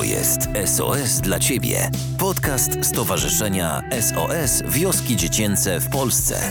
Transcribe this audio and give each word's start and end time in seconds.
To 0.00 0.04
jest 0.04 0.40
SOS 0.64 1.20
dla 1.20 1.38
Ciebie. 1.38 1.90
Podcast 2.18 2.84
Stowarzyszenia 2.84 3.82
SOS 4.00 4.62
Wioski 4.68 5.16
Dziecięce 5.16 5.80
w 5.80 5.90
Polsce. 5.90 6.50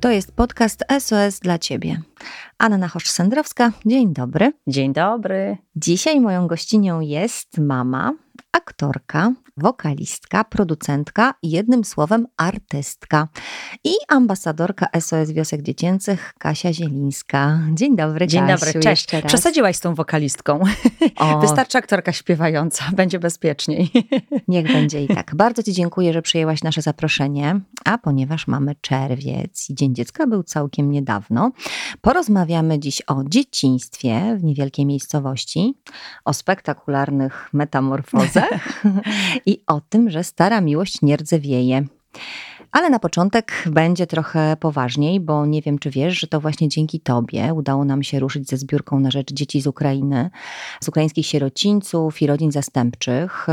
To 0.00 0.10
jest 0.10 0.32
podcast 0.32 0.84
SOS 0.98 1.40
dla 1.40 1.58
Ciebie. 1.58 2.02
Anna 2.58 2.88
Hosz-Sędrowska, 2.88 3.72
dzień 3.86 4.12
dobry. 4.12 4.52
Dzień 4.66 4.92
dobry. 4.92 5.56
Dzisiaj 5.76 6.20
moją 6.20 6.46
gościnią 6.46 7.00
jest 7.00 7.58
mama, 7.58 8.14
aktorka, 8.52 9.32
wokalistka, 9.62 10.44
producentka, 10.44 11.34
jednym 11.42 11.84
słowem 11.84 12.26
artystka 12.36 13.28
i 13.84 13.92
ambasadorka 14.08 14.86
SOS 15.00 15.32
Wiosek 15.32 15.62
Dziecięcych 15.62 16.34
Kasia 16.38 16.72
Zielińska. 16.72 17.60
Dzień 17.72 17.96
dobry, 17.96 18.26
Dzień 18.26 18.46
Kasiu, 18.46 18.64
dobry, 18.66 18.80
cześć. 18.80 19.06
Przesadziłaś 19.26 19.76
z 19.76 19.80
tą 19.80 19.94
wokalistką. 19.94 20.60
O, 21.16 21.38
Wystarczy 21.44 21.78
aktorka 21.78 22.12
śpiewająca, 22.12 22.84
będzie 22.96 23.18
bezpieczniej. 23.18 23.90
Niech 24.48 24.72
będzie 24.72 25.04
i 25.04 25.08
tak. 25.08 25.34
Bardzo 25.34 25.62
Ci 25.62 25.72
dziękuję, 25.72 26.12
że 26.12 26.22
przyjęłaś 26.22 26.62
nasze 26.62 26.82
zaproszenie, 26.82 27.60
a 27.84 27.98
ponieważ 27.98 28.46
mamy 28.46 28.74
czerwiec 28.80 29.70
i 29.70 29.74
Dzień 29.74 29.94
Dziecka 29.94 30.26
był 30.26 30.42
całkiem 30.42 30.90
niedawno, 30.90 31.52
porozmawiamy 32.00 32.78
dziś 32.78 33.02
o 33.06 33.22
dzieciństwie 33.28 34.36
w 34.38 34.44
niewielkiej 34.44 34.86
miejscowości, 34.86 35.74
o 36.24 36.32
spektakularnych 36.32 37.48
metamorfozach 37.52 38.84
i 39.48 39.62
o 39.66 39.80
tym, 39.80 40.10
że 40.10 40.24
stara 40.24 40.60
miłość 40.60 41.02
nie 41.02 41.16
rdzewieje. 41.16 41.84
Ale 42.72 42.90
na 42.90 42.98
początek 42.98 43.64
będzie 43.70 44.06
trochę 44.06 44.56
poważniej, 44.60 45.20
bo 45.20 45.46
nie 45.46 45.62
wiem, 45.62 45.78
czy 45.78 45.90
wiesz, 45.90 46.20
że 46.20 46.26
to 46.26 46.40
właśnie 46.40 46.68
dzięki 46.68 47.00
Tobie 47.00 47.54
udało 47.54 47.84
nam 47.84 48.02
się 48.02 48.20
ruszyć 48.20 48.48
ze 48.48 48.56
zbiórką 48.56 49.00
na 49.00 49.10
rzecz 49.10 49.32
dzieci 49.32 49.60
z 49.60 49.66
Ukrainy, 49.66 50.30
z 50.80 50.88
ukraińskich 50.88 51.26
sierocińców 51.26 52.22
i 52.22 52.26
rodzin 52.26 52.52
zastępczych 52.52 53.46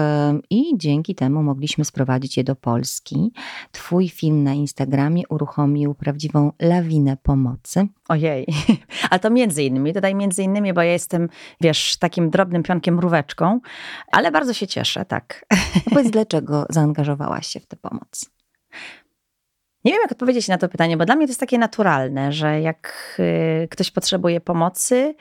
i 0.50 0.78
dzięki 0.78 1.16
temu 1.16 1.44
mogliśmy 1.44 1.86
sprowadzić 1.86 2.38
je 2.38 2.44
do 2.44 2.56
Polski. 2.56 3.32
Twój 3.72 4.10
film 4.10 4.44
na 4.44 4.54
Instagramie 4.54 5.24
uruchomił 5.30 5.94
prawdziwą 5.94 6.52
lawinę 6.62 7.18
pomocy. 7.18 7.88
Ojej. 8.10 8.48
Ale 9.10 9.20
to 9.20 9.30
między 9.30 9.64
innymi, 9.64 9.94
dodaj 9.94 10.16
między 10.16 10.44
innymi, 10.44 10.74
bo 10.74 10.82
ja 10.82 10.92
jestem, 10.92 11.30
wiesz, 11.62 11.98
takim 11.98 12.30
drobnym 12.30 12.64
pionkiem 12.64 12.96
mróweczką, 12.96 13.60
ale 14.12 14.32
bardzo 14.32 14.54
się 14.54 14.68
cieszę, 14.68 15.06
tak. 15.06 15.46
Powiedz, 15.90 16.12
dlaczego 16.18 16.66
zaangażowałaś 16.70 17.48
się 17.48 17.60
w 17.60 17.66
tę 17.66 17.76
pomoc? 17.76 18.36
Nie 19.86 19.92
wiem, 19.92 20.02
jak 20.02 20.12
odpowiedzieć 20.12 20.48
na 20.48 20.58
to 20.58 20.70
pytanie, 20.70 20.98
bo 20.98 21.06
dla 21.06 21.16
mnie 21.16 21.28
to 21.28 21.30
jest 21.30 21.40
takie 21.40 21.58
naturalne, 21.58 22.32
że 22.32 22.62
jak 22.62 23.16
y, 23.64 23.68
ktoś 23.72 23.92
potrzebuje 23.92 24.42
pomocy, 24.42 25.16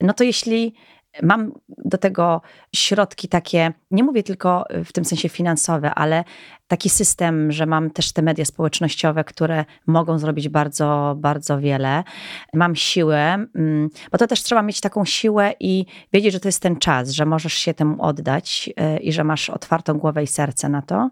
no 0.00 0.12
to 0.12 0.24
jeśli 0.24 0.74
mam 1.22 1.52
do 1.68 1.98
tego 1.98 2.42
środki 2.74 3.28
takie, 3.28 3.72
nie 3.90 4.04
mówię 4.04 4.22
tylko 4.22 4.64
w 4.84 4.92
tym 4.92 5.04
sensie 5.04 5.28
finansowe, 5.28 5.94
ale 5.94 6.24
taki 6.70 6.90
system, 6.90 7.52
że 7.52 7.66
mam 7.66 7.90
też 7.90 8.12
te 8.12 8.22
media 8.22 8.44
społecznościowe, 8.44 9.24
które 9.24 9.64
mogą 9.86 10.18
zrobić 10.18 10.48
bardzo, 10.48 11.14
bardzo 11.18 11.60
wiele. 11.60 12.04
Mam 12.54 12.76
siłę, 12.76 13.46
mm, 13.54 13.88
bo 14.12 14.18
to 14.18 14.26
też 14.26 14.42
trzeba 14.42 14.62
mieć 14.62 14.80
taką 14.80 15.04
siłę 15.04 15.54
i 15.60 15.86
wiedzieć, 16.12 16.32
że 16.32 16.40
to 16.40 16.48
jest 16.48 16.62
ten 16.62 16.76
czas, 16.76 17.10
że 17.10 17.26
możesz 17.26 17.52
się 17.52 17.74
temu 17.74 18.02
oddać 18.02 18.70
y, 18.96 18.98
i 18.98 19.12
że 19.12 19.24
masz 19.24 19.50
otwartą 19.50 19.98
głowę 19.98 20.22
i 20.22 20.26
serce 20.26 20.68
na 20.68 20.82
to. 20.82 21.10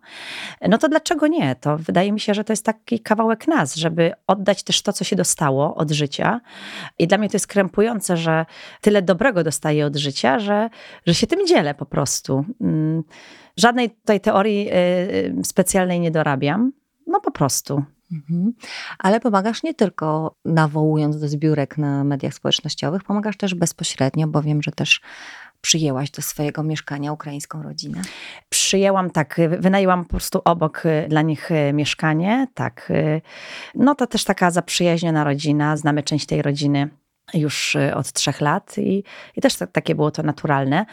No 0.68 0.78
to 0.78 0.88
dlaczego 0.88 1.26
nie? 1.26 1.56
To 1.56 1.78
wydaje 1.78 2.12
mi 2.12 2.20
się, 2.20 2.34
że 2.34 2.44
to 2.44 2.52
jest 2.52 2.64
taki 2.64 3.00
kawałek 3.00 3.48
nas, 3.48 3.76
żeby 3.76 4.12
oddać 4.26 4.62
też 4.62 4.82
to, 4.82 4.92
co 4.92 5.04
się 5.04 5.16
dostało 5.16 5.74
od 5.74 5.90
życia. 5.90 6.40
I 6.98 7.06
dla 7.06 7.18
mnie 7.18 7.28
to 7.28 7.36
jest 7.36 7.46
krępujące, 7.46 8.16
że 8.16 8.46
tyle 8.80 9.02
dobrego 9.02 9.44
dostaję 9.44 9.86
od 9.86 9.96
życia, 9.96 10.38
że, 10.38 10.70
że 11.06 11.14
się 11.14 11.26
tym 11.26 11.46
dzielę 11.46 11.74
po 11.74 11.86
prostu. 11.86 12.44
Żadnej 13.58 13.90
tutaj 13.90 14.20
teorii 14.20 14.68
y, 14.68 14.74
y, 15.40 15.44
specjalnej 15.44 16.00
nie 16.00 16.10
dorabiam. 16.10 16.72
No 17.06 17.20
po 17.20 17.30
prostu. 17.30 17.82
Mhm. 18.12 18.52
Ale 18.98 19.20
pomagasz 19.20 19.62
nie 19.62 19.74
tylko 19.74 20.36
nawołując 20.44 21.20
do 21.20 21.28
zbiórek 21.28 21.78
na 21.78 22.04
mediach 22.04 22.34
społecznościowych, 22.34 23.04
pomagasz 23.04 23.36
też 23.36 23.54
bezpośrednio, 23.54 24.26
bo 24.26 24.42
wiem, 24.42 24.62
że 24.62 24.70
też 24.70 25.00
przyjęłaś 25.60 26.10
do 26.10 26.22
swojego 26.22 26.62
mieszkania 26.62 27.12
ukraińską 27.12 27.62
rodzinę. 27.62 28.02
Przyjęłam 28.48 29.10
tak, 29.10 29.40
wynajęłam 29.58 30.04
po 30.04 30.10
prostu 30.10 30.40
obok 30.44 30.86
y, 30.86 31.06
dla 31.08 31.22
nich 31.22 31.50
mieszkanie, 31.72 32.46
tak. 32.54 32.92
No 33.74 33.94
to 33.94 34.06
też 34.06 34.24
taka 34.24 34.50
zaprzyjaźniona 34.50 35.24
rodzina, 35.24 35.76
znamy 35.76 36.02
część 36.02 36.26
tej 36.26 36.42
rodziny 36.42 36.88
już 37.34 37.74
y, 37.74 37.94
od 37.94 38.12
trzech 38.12 38.40
lat 38.40 38.78
i, 38.78 39.04
i 39.36 39.40
też 39.40 39.56
tak, 39.56 39.72
takie 39.72 39.94
było 39.94 40.10
to 40.10 40.22
naturalne. 40.22 40.86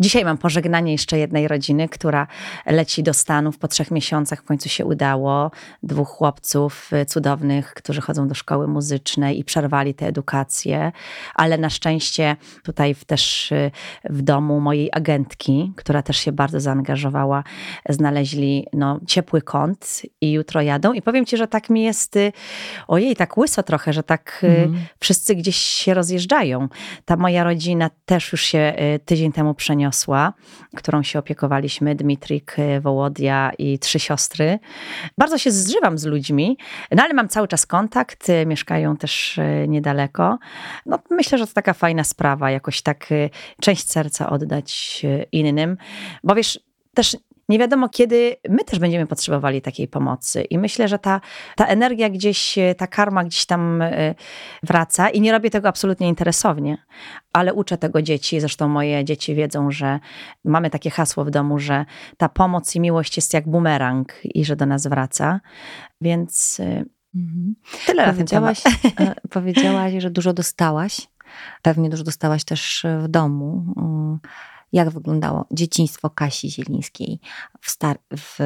Dzisiaj 0.00 0.24
mam 0.24 0.38
pożegnanie 0.38 0.92
jeszcze 0.92 1.18
jednej 1.18 1.48
rodziny, 1.48 1.88
która 1.88 2.26
leci 2.66 3.02
do 3.02 3.14
Stanów 3.14 3.58
po 3.58 3.68
trzech 3.68 3.90
miesiącach, 3.90 4.40
w 4.40 4.44
końcu 4.44 4.68
się 4.68 4.84
udało. 4.86 5.50
Dwóch 5.82 6.08
chłopców 6.08 6.90
y, 6.92 7.06
cudownych, 7.06 7.74
którzy 7.74 8.00
chodzą 8.00 8.28
do 8.28 8.34
szkoły 8.34 8.68
muzycznej 8.68 9.38
i 9.38 9.44
przerwali 9.44 9.94
tę 9.94 10.06
edukację, 10.06 10.92
ale 11.34 11.58
na 11.58 11.70
szczęście 11.70 12.36
tutaj 12.62 12.94
w, 12.94 13.04
też 13.04 13.52
y, 13.52 13.70
w 14.04 14.22
domu 14.22 14.60
mojej 14.60 14.88
agentki, 14.92 15.72
która 15.76 16.02
też 16.02 16.16
się 16.16 16.32
bardzo 16.32 16.60
zaangażowała, 16.60 17.44
znaleźli 17.88 18.66
no, 18.72 19.00
ciepły 19.06 19.42
kąt 19.42 20.02
i 20.20 20.32
jutro 20.32 20.62
jadą. 20.62 20.92
I 20.92 21.02
powiem 21.02 21.26
ci, 21.26 21.36
że 21.36 21.48
tak 21.48 21.70
mi 21.70 21.82
jest, 21.82 22.14
ojej, 22.88 23.16
tak 23.16 23.38
łyso 23.38 23.62
trochę, 23.62 23.92
że 23.92 24.02
tak 24.02 24.40
Mhm. 24.42 24.86
wszyscy 25.00 25.34
gdzieś 25.34 25.79
się 25.80 25.94
rozjeżdżają. 25.94 26.68
Ta 27.04 27.16
moja 27.16 27.44
rodzina 27.44 27.90
też 28.04 28.32
już 28.32 28.42
się 28.42 28.74
y, 28.94 28.98
tydzień 28.98 29.32
temu 29.32 29.54
przeniosła, 29.54 30.32
którą 30.76 31.02
się 31.02 31.18
opiekowaliśmy, 31.18 31.94
Dmitrik, 31.94 32.58
y, 32.58 32.80
Wołodia 32.80 33.52
i 33.58 33.78
trzy 33.78 33.98
siostry. 33.98 34.58
Bardzo 35.18 35.38
się 35.38 35.50
zżywam 35.50 35.98
z 35.98 36.04
ludźmi, 36.04 36.58
no 36.90 37.02
ale 37.02 37.14
mam 37.14 37.28
cały 37.28 37.48
czas 37.48 37.66
kontakt, 37.66 38.28
y, 38.28 38.46
mieszkają 38.46 38.96
też 38.96 39.40
niedaleko. 39.68 40.38
No, 40.86 40.98
myślę, 41.10 41.38
że 41.38 41.46
to 41.46 41.52
taka 41.52 41.72
fajna 41.72 42.04
sprawa, 42.04 42.50
jakoś 42.50 42.82
tak 42.82 43.08
część 43.60 43.90
serca 43.90 44.30
oddać 44.30 45.02
innym, 45.32 45.76
bo 46.24 46.34
wiesz, 46.34 46.60
też 46.94 47.16
nie 47.50 47.58
wiadomo, 47.58 47.88
kiedy 47.88 48.36
my 48.48 48.64
też 48.64 48.78
będziemy 48.78 49.06
potrzebowali 49.06 49.62
takiej 49.62 49.88
pomocy. 49.88 50.42
I 50.42 50.58
myślę, 50.58 50.88
że 50.88 50.98
ta, 50.98 51.20
ta 51.56 51.66
energia 51.66 52.10
gdzieś, 52.10 52.58
y, 52.58 52.74
ta 52.78 52.86
karma 52.86 53.24
gdzieś 53.24 53.46
tam 53.46 53.82
y, 53.82 54.14
wraca. 54.62 55.08
I 55.08 55.20
nie 55.20 55.32
robię 55.32 55.50
tego 55.50 55.68
absolutnie 55.68 56.08
interesownie, 56.08 56.78
ale 57.32 57.54
uczę 57.54 57.78
tego 57.78 58.02
dzieci. 58.02 58.40
Zresztą 58.40 58.68
moje 58.68 59.04
dzieci 59.04 59.34
wiedzą, 59.34 59.70
że 59.70 60.00
mamy 60.44 60.70
takie 60.70 60.90
hasło 60.90 61.24
w 61.24 61.30
domu, 61.30 61.58
że 61.58 61.84
ta 62.16 62.28
pomoc 62.28 62.74
i 62.76 62.80
miłość 62.80 63.16
jest 63.16 63.34
jak 63.34 63.48
bumerang 63.48 64.20
i 64.24 64.44
że 64.44 64.56
do 64.56 64.66
nas 64.66 64.86
wraca. 64.86 65.40
Więc 66.00 66.60
y, 66.60 66.84
Mhm. 67.14 67.54
tyle. 67.86 68.06
Powiedziałaś, 68.06 68.62
e, 69.00 69.14
powiedziałaś, 69.30 69.92
że 69.98 70.10
dużo 70.10 70.32
dostałaś. 70.32 71.08
Pewnie 71.62 71.90
dużo 71.90 72.04
dostałaś 72.04 72.44
też 72.44 72.84
e, 72.84 72.98
w 72.98 73.08
domu. 73.08 73.64
Jak 74.72 74.90
wyglądało 74.90 75.46
dzieciństwo 75.50 76.10
Kasi 76.10 76.50
Zielińskiej 76.50 77.20
w, 77.60 77.70
star- 77.70 78.00
w 78.16 78.38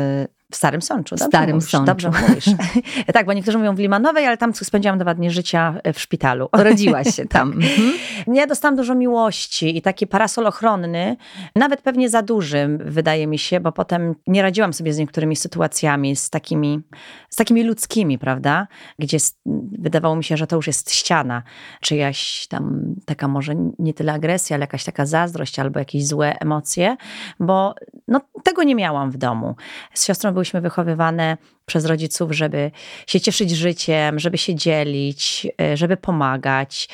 W 0.54 0.56
Starym 0.56 0.82
Sączu. 0.82 1.16
W 1.16 1.18
dobrze 1.18 1.28
Starym 1.28 1.56
mówisz, 1.56 1.70
Sączu. 1.70 1.86
Dobrze 1.86 2.10
mówisz. 2.10 2.44
tak, 3.14 3.26
bo 3.26 3.32
niektórzy 3.32 3.58
mówią 3.58 3.74
w 3.74 3.78
Limanowej, 3.78 4.26
ale 4.26 4.36
tam 4.36 4.54
spędziłam 4.54 4.98
dwa 4.98 5.14
dni 5.14 5.30
życia 5.30 5.74
w 5.94 6.00
szpitalu. 6.00 6.48
Urodziłaś 6.60 7.14
się 7.14 7.26
tam. 7.26 7.52
Mhm. 7.52 7.92
Ja 8.26 8.46
dostałam 8.46 8.76
dużo 8.76 8.94
miłości 8.94 9.76
i 9.76 9.82
taki 9.82 10.06
parasol 10.06 10.46
ochronny, 10.46 11.16
nawet 11.56 11.82
pewnie 11.82 12.08
za 12.08 12.22
duży, 12.22 12.78
wydaje 12.84 13.26
mi 13.26 13.38
się, 13.38 13.60
bo 13.60 13.72
potem 13.72 14.14
nie 14.26 14.42
radziłam 14.42 14.72
sobie 14.72 14.92
z 14.92 14.98
niektórymi 14.98 15.36
sytuacjami, 15.36 16.16
z 16.16 16.30
takimi, 16.30 16.80
z 17.30 17.36
takimi 17.36 17.62
ludzkimi, 17.64 18.18
prawda? 18.18 18.66
Gdzie 18.98 19.18
wydawało 19.78 20.16
mi 20.16 20.24
się, 20.24 20.36
że 20.36 20.46
to 20.46 20.56
już 20.56 20.66
jest 20.66 20.92
ściana, 20.92 21.42
czyjaś 21.80 22.46
tam 22.46 22.94
taka 23.06 23.28
może 23.28 23.54
nie 23.78 23.94
tyle 23.94 24.12
agresja, 24.12 24.56
ale 24.56 24.62
jakaś 24.62 24.84
taka 24.84 25.06
zazdrość 25.06 25.58
albo 25.58 25.78
jakieś 25.78 26.06
złe 26.06 26.38
emocje, 26.40 26.96
bo 27.40 27.74
no, 28.08 28.20
tego 28.44 28.62
nie 28.62 28.74
miałam 28.74 29.10
w 29.10 29.16
domu. 29.16 29.56
Z 29.94 30.04
siostrą 30.06 30.32
byłyśmy 30.44 30.60
wychowywane 30.60 31.36
przez 31.66 31.84
rodziców, 31.84 32.32
żeby 32.32 32.70
się 33.06 33.20
cieszyć 33.20 33.50
życiem, 33.50 34.18
żeby 34.18 34.38
się 34.38 34.54
dzielić, 34.54 35.46
y, 35.72 35.76
żeby 35.76 35.96
pomagać. 35.96 36.88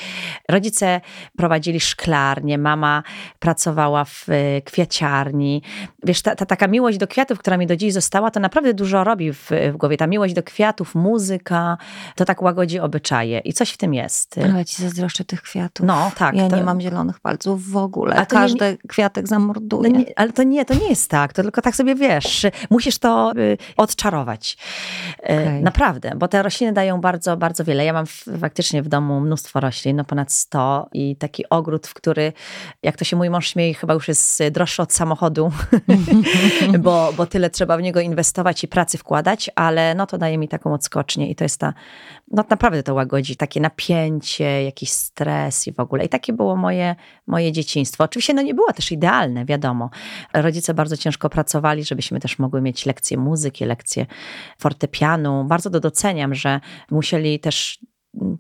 Rodzice 0.49 1.01
prowadzili 1.37 1.81
szklarnię, 1.81 2.59
mama 2.59 3.03
pracowała 3.39 4.05
w 4.05 4.29
y, 4.29 4.63
kwiaciarni. 4.65 5.63
Wiesz, 6.05 6.23
ta, 6.23 6.37
ta 6.37 6.47
taka 6.47 6.67
miłość 6.67 6.99
do 6.99 7.07
kwiatów, 7.09 7.39
która 7.39 7.57
mi 7.57 7.67
do 7.67 7.77
dziś 7.77 7.93
została, 7.93 8.31
to 8.31 8.41
naprawdę 8.41 8.75
dużo 8.75 9.05
robi 9.05 9.33
w, 9.33 9.51
w 9.73 9.77
głowie. 9.77 9.97
Ta 9.97 10.07
miłość 10.07 10.35
do 10.35 10.43
kwiatów, 10.43 10.95
muzyka, 10.95 11.79
to 12.17 12.25
tak 12.25 12.43
łagodzi 12.43 12.79
obyczaje 12.81 13.39
i 13.39 13.53
coś 13.53 13.71
w 13.71 13.77
tym 13.77 13.95
jest. 13.95 14.39
Ale 14.39 14.59
ja 14.59 14.65
ci 14.65 14.83
zazdroszczę 14.83 15.25
tych 15.25 15.43
kwiatów. 15.43 15.87
No, 15.87 16.11
tak. 16.17 16.35
ja 16.35 16.49
to- 16.49 16.57
nie 16.57 16.63
mam 16.63 16.81
zielonych 16.81 17.21
palców 17.21 17.71
w 17.71 17.77
ogóle. 17.77 18.17
A 18.17 18.27
to 18.27 18.37
nie- 18.37 18.41
Każdy 18.43 18.79
kwiatek 18.89 19.25
No 19.25 19.29
zamorduje. 19.29 19.91
nie, 19.93 20.05
ale 20.17 20.33
to 20.33 20.43
nie, 20.43 20.65
to 20.65 20.75
nie 20.75 20.89
jest 20.89 21.11
tak. 21.11 21.33
To 21.33 21.43
tylko 21.43 21.63
tak 21.63 21.77
sobie 21.77 21.95
wiesz, 21.95 22.47
musisz 22.71 22.99
to 22.99 23.33
y, 23.37 23.59
odczarować. 23.77 24.57
Okay. 25.19 25.61
Naprawdę, 25.61 26.13
bo 26.17 26.29
te 26.29 26.43
rośliny 26.43 26.73
dają 26.73 27.01
bardzo, 27.01 27.37
bardzo 27.37 27.65
wiele. 27.65 27.85
Ja 27.85 27.93
mam 27.93 28.07
faktycznie 28.41 28.83
w 28.83 28.89
domu 28.89 29.21
mnóstwo 29.21 29.61
roślin, 29.61 29.97
no 29.97 30.05
ponad 30.05 30.33
100 30.33 30.89
i 30.93 31.17
taki 31.17 31.49
ogród, 31.49 31.87
w 31.87 31.95
który, 31.95 32.33
jak 32.83 32.97
to 32.97 33.05
się 33.05 33.17
mój 33.17 33.31
mąż 33.31 33.49
śmieje, 33.49 33.75
chyba 33.75 33.95
już 33.95 34.09
jest 34.09 34.43
droższy 34.51 34.83
od 34.83 34.93
samochodu, 34.93 35.53
bo, 36.79 37.13
bo 37.17 37.27
tyle 37.27 37.51
trzeba 37.51 37.77
w 37.77 37.83
niego 37.83 38.01
inwestować 38.01 38.65
i 38.65 38.69
pracy 38.69 38.99
wkładać, 38.99 39.51
ale 39.55 39.95
no 39.95 40.07
to 40.07 40.19
daje 40.19 40.39
mi 40.39 40.49
taką 40.49 40.75
odskocznię 40.75 41.31
i 41.31 41.35
to 41.35 41.45
jest 41.45 41.61
ta, 41.61 41.75
no 42.31 42.45
naprawdę 42.51 42.83
to 42.83 42.95
łagodzi, 42.95 43.37
takie 43.37 43.61
napięcie, 43.61 44.65
jakiś 44.65 44.91
stres 44.91 45.67
i 45.67 45.73
w 45.73 45.81
ogóle. 45.81 46.05
I 46.05 46.09
takie 46.09 46.33
było 46.33 46.57
moje, 46.57 46.97
moje 47.31 47.53
dzieciństwo. 47.53 48.05
Oczywiście 48.05 48.35
no 48.35 48.43
nie 48.43 48.55
było 48.55 48.73
też 48.73 48.93
idealne, 48.93 49.45
wiadomo. 49.45 49.91
Rodzice 50.35 50.75
bardzo 50.75 50.97
ciężko 50.97 51.31
pracowali, 51.31 51.85
żebyśmy 51.85 52.21
też 52.21 52.39
mogły 52.39 52.61
mieć 52.61 52.87
lekcje 52.87 53.17
muzyki, 53.17 53.65
lekcje 53.65 54.07
fortepianu. 54.59 55.45
Bardzo 55.45 55.71
to 55.71 55.81
doceniam, 55.81 56.35
że 56.35 56.61
musieli 56.91 57.41
też 57.41 57.79
mm, 58.21 58.39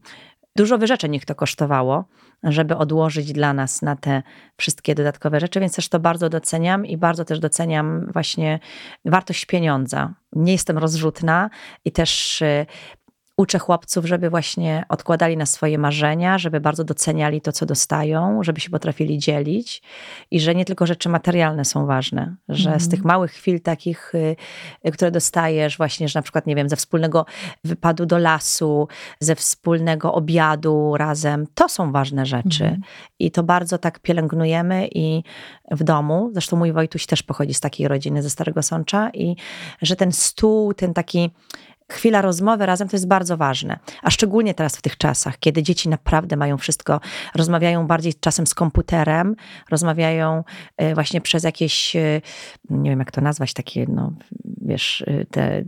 dużo 0.57 0.79
wyrzeczeń 0.79 1.15
ich 1.15 1.25
to 1.25 1.35
kosztowało, 1.35 2.05
żeby 2.43 2.77
odłożyć 2.77 3.33
dla 3.33 3.53
nas 3.53 3.83
na 3.83 3.97
te 3.97 4.23
wszystkie 4.57 4.95
dodatkowe 4.95 5.41
rzeczy, 5.41 5.61
więc 5.61 5.75
też 5.75 5.89
to 5.89 6.01
bardzo 6.01 6.29
doceniam 6.29 6.87
i 6.87 6.97
bardzo 6.97 7.25
też 7.25 7.39
doceniam 7.39 8.07
właśnie 8.13 8.59
wartość 9.05 9.47
pieniądza. 9.47 10.15
Nie 10.33 10.53
jestem 10.53 10.79
rozrzutna 10.79 11.51
i 11.85 11.93
też 11.93 12.43
y, 12.43 12.67
uczę 13.41 13.59
chłopców, 13.59 14.05
żeby 14.05 14.31
właśnie 14.31 14.85
odkładali 14.89 15.37
na 15.37 15.47
swoje 15.47 15.79
marzenia, 15.79 16.39
żeby 16.39 16.61
bardzo 16.61 16.85
doceniali 16.85 17.41
to, 17.41 17.53
co 17.53 17.67
dostają, 17.67 18.43
żeby 18.43 18.61
się 18.61 18.71
potrafili 18.71 19.19
dzielić 19.19 19.83
i 20.31 20.41
że 20.41 20.55
nie 20.55 20.65
tylko 20.65 20.87
rzeczy 20.87 21.09
materialne 21.09 21.65
są 21.65 21.87
ważne, 21.87 22.37
że 22.49 22.69
mm. 22.69 22.81
z 22.81 22.89
tych 22.89 23.05
małych 23.05 23.33
chwil 23.33 23.61
takich, 23.61 24.15
y, 24.85 24.93
które 24.93 25.11
dostajesz 25.11 25.77
właśnie, 25.77 26.09
że 26.09 26.19
na 26.19 26.23
przykład, 26.23 26.47
nie 26.47 26.57
wiem, 26.57 26.69
ze 26.69 26.77
wspólnego 26.77 27.27
wypadu 27.65 28.07
do 28.07 28.19
lasu, 28.19 28.89
ze 29.21 29.35
wspólnego 29.35 30.15
obiadu 30.15 30.97
razem, 30.97 31.47
to 31.55 31.69
są 31.69 31.93
ważne 31.93 32.27
rzeczy. 32.27 32.65
Mm. 32.65 32.81
I 33.19 33.31
to 33.31 33.43
bardzo 33.43 33.79
tak 33.79 33.99
pielęgnujemy 33.99 34.89
i 34.95 35.23
w 35.71 35.85
domu, 35.85 36.31
zresztą 36.33 36.57
mój 36.57 36.73
Wojtuś 36.73 37.07
też 37.07 37.23
pochodzi 37.23 37.55
z 37.55 37.61
takiej 37.61 37.89
rodziny, 37.89 38.23
ze 38.23 38.31
Starego 38.31 38.63
Sącza 38.63 39.11
i 39.11 39.37
że 39.83 39.97
ten 39.97 40.13
stół, 40.13 40.75
ten 40.75 40.95
taki 40.95 41.31
chwila 41.93 42.23
rozmowy 42.23 42.67
razem 42.67 42.89
to 42.89 42.97
jest 42.97 43.09
bardzo 43.09 43.37
ważne. 43.37 43.79
A 44.03 44.11
szczególnie 44.11 44.55
teraz 44.55 44.77
w 44.77 44.83
tych 44.83 44.97
czasach, 44.97 45.39
kiedy 45.39 45.63
dzieci 45.63 45.89
naprawdę 45.89 46.37
mają 46.37 46.59
wszystko, 46.59 47.01
rozmawiają 47.35 47.87
bardziej 47.87 48.15
czasem 48.15 48.47
z 48.47 48.55
komputerem, 48.55 49.37
rozmawiają 49.71 50.45
e, 50.77 50.95
właśnie 50.95 51.21
przez 51.21 51.45
jakieś, 51.45 51.97
e, 51.97 52.21
nie 52.71 52.91
wiem 52.91 52.99
jak 52.99 53.11
to 53.11 53.21
nazwać, 53.21 53.55
takie, 53.55 53.87
no 53.89 54.13
wiesz, 54.63 55.05
e, 55.07 55.25
te 55.25 55.65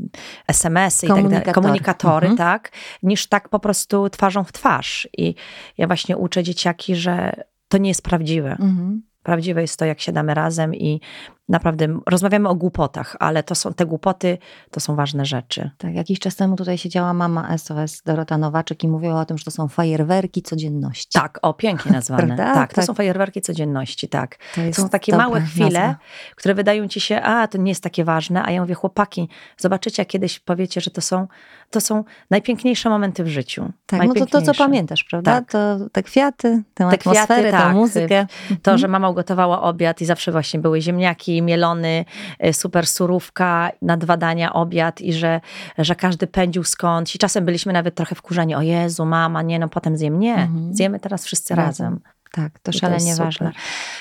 SMS-y 0.48 1.06
i 1.06 1.08
tak 1.08 1.28
dalej, 1.28 1.54
komunikatory, 1.54 2.26
mhm. 2.26 2.38
tak, 2.38 2.72
niż 3.02 3.26
tak 3.26 3.48
po 3.48 3.58
prostu 3.58 4.10
twarzą 4.10 4.44
w 4.44 4.52
twarz. 4.52 5.08
I 5.18 5.34
ja 5.78 5.86
właśnie 5.86 6.16
uczę 6.16 6.42
dzieciaki, 6.42 6.96
że 6.96 7.32
to 7.68 7.78
nie 7.78 7.90
jest 7.90 8.02
prawdziwe. 8.02 8.50
Mhm. 8.50 9.02
Prawdziwe 9.22 9.60
jest 9.60 9.78
to, 9.78 9.84
jak 9.84 10.00
siadamy 10.00 10.34
razem 10.34 10.74
i 10.74 11.00
naprawdę 11.48 12.00
rozmawiamy 12.06 12.48
o 12.48 12.54
głupotach, 12.54 13.16
ale 13.20 13.42
to 13.42 13.54
są 13.54 13.74
te 13.74 13.86
głupoty, 13.86 14.38
to 14.70 14.80
są 14.80 14.96
ważne 14.96 15.24
rzeczy. 15.24 15.70
Tak, 15.78 15.94
jakiś 15.94 16.18
czas 16.18 16.36
temu 16.36 16.56
tutaj 16.56 16.78
siedziała 16.78 17.12
mama 17.14 17.58
SOS 17.58 18.02
Dorota 18.02 18.38
Nowaczek 18.38 18.84
i 18.84 18.88
mówiła 18.88 19.20
o 19.20 19.24
tym, 19.24 19.38
że 19.38 19.44
to 19.44 19.50
są 19.50 19.68
fajerwerki 19.68 20.42
codzienności. 20.42 21.18
Tak, 21.18 21.38
o 21.42 21.54
pięknie 21.54 21.92
nazwane. 21.92 22.36
tak, 22.36 22.54
tak, 22.54 22.70
to 22.70 22.76
tak. 22.76 22.84
są 22.84 22.94
fajerwerki 22.94 23.40
codzienności, 23.40 24.08
tak. 24.08 24.38
To, 24.54 24.82
są 24.82 24.88
takie 24.88 25.16
małe 25.16 25.40
chwile, 25.40 25.80
nazwa. 25.80 25.98
które 26.36 26.54
wydają 26.54 26.88
ci 26.88 27.00
się, 27.00 27.22
a 27.22 27.48
to 27.48 27.58
nie 27.58 27.70
jest 27.70 27.82
takie 27.82 28.04
ważne, 28.04 28.42
a 28.44 28.50
ja 28.50 28.60
mówię, 28.60 28.74
chłopaki, 28.74 29.28
zobaczycie, 29.58 30.04
kiedyś 30.04 30.38
powiecie, 30.38 30.80
że 30.80 30.90
to 30.90 31.00
są, 31.00 31.26
to 31.70 31.80
są 31.80 32.04
najpiękniejsze 32.30 32.90
momenty 32.90 33.24
w 33.24 33.28
życiu. 33.28 33.72
Tak, 33.86 34.02
no 34.08 34.14
to 34.14 34.26
to, 34.26 34.42
co 34.42 34.54
pamiętasz, 34.54 35.04
prawda? 35.04 35.32
Tak. 35.32 35.50
To 35.50 35.88
te 35.92 36.02
kwiaty, 36.02 36.62
tę 36.74 36.88
te 36.90 36.94
atmosferę, 36.94 37.48
kwiaty, 37.48 37.50
tak. 37.50 37.74
muzykę. 37.74 38.26
To, 38.62 38.78
że 38.78 38.88
mama 38.88 39.08
ugotowała 39.08 39.62
obiad 39.62 40.00
i 40.00 40.04
zawsze 40.04 40.32
właśnie 40.32 40.60
były 40.60 40.80
ziemniaki, 40.80 41.31
mielony, 41.40 42.04
e, 42.38 42.52
super 42.52 42.86
surówka, 42.86 43.70
na 43.82 43.96
dwa 43.96 44.16
dania 44.16 44.52
obiad 44.52 45.00
i 45.00 45.12
że, 45.12 45.40
że 45.78 45.94
każdy 45.94 46.26
pędził 46.26 46.64
skądś. 46.64 47.14
I 47.14 47.18
czasem 47.18 47.44
byliśmy 47.44 47.72
nawet 47.72 47.94
trochę 47.94 48.14
wkurzeni, 48.14 48.54
o 48.54 48.62
Jezu, 48.62 49.04
mama, 49.04 49.42
nie, 49.42 49.58
no 49.58 49.68
potem 49.68 49.96
zjem. 49.96 50.18
Nie, 50.18 50.34
mhm. 50.34 50.74
zjemy 50.74 51.00
teraz 51.00 51.24
wszyscy 51.24 51.54
razem. 51.54 51.86
razem. 51.86 52.00
Tak, 52.32 52.58
to 52.58 52.72
szalenie 52.72 53.16
to 53.16 53.24
ważne. 53.24 53.52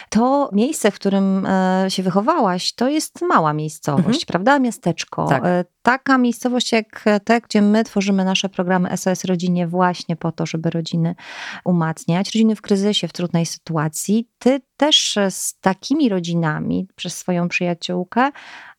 To 0.10 0.50
miejsce, 0.54 0.92
w 0.92 0.95
którym 0.95 1.45
e, 1.45 1.86
się 1.89 2.04
wychowałaś, 2.04 2.74
to 2.74 2.89
jest 2.89 3.22
mała 3.22 3.54
miejscowość, 3.54 4.07
mhm. 4.07 4.25
prawda? 4.28 4.60
Miasteczko. 4.60 5.28
Tak. 5.28 5.44
E, 5.81 5.92
taka 5.92 6.18
miejscowość 6.18 6.72
jak 6.72 7.06
te, 7.24 7.42
gdzie 7.42 7.62
my 7.62 7.83
tworzymy 7.83 8.25
nasze 8.25 8.50
programy 8.50 8.98
SOS 8.98 9.25
Rodzinie 9.25 9.68
właśnie 9.68 10.16
po 10.16 10.31
to, 10.31 10.45
żeby 10.45 10.69
rodziny 10.69 11.16
umacniać, 11.66 12.28
rodziny 12.28 12.56
w 12.56 12.62
kryzysie, 12.62 13.07
w 13.07 13.13
trudnej 13.13 13.45
sytuacji. 13.45 14.28
Ty 14.39 14.62
też 14.78 15.18
z 15.30 15.60
takimi 15.60 16.10
rodzinami 16.10 16.88
przez 16.95 17.18
swoją 17.18 17.50
przyjaciółkę 17.50 18.31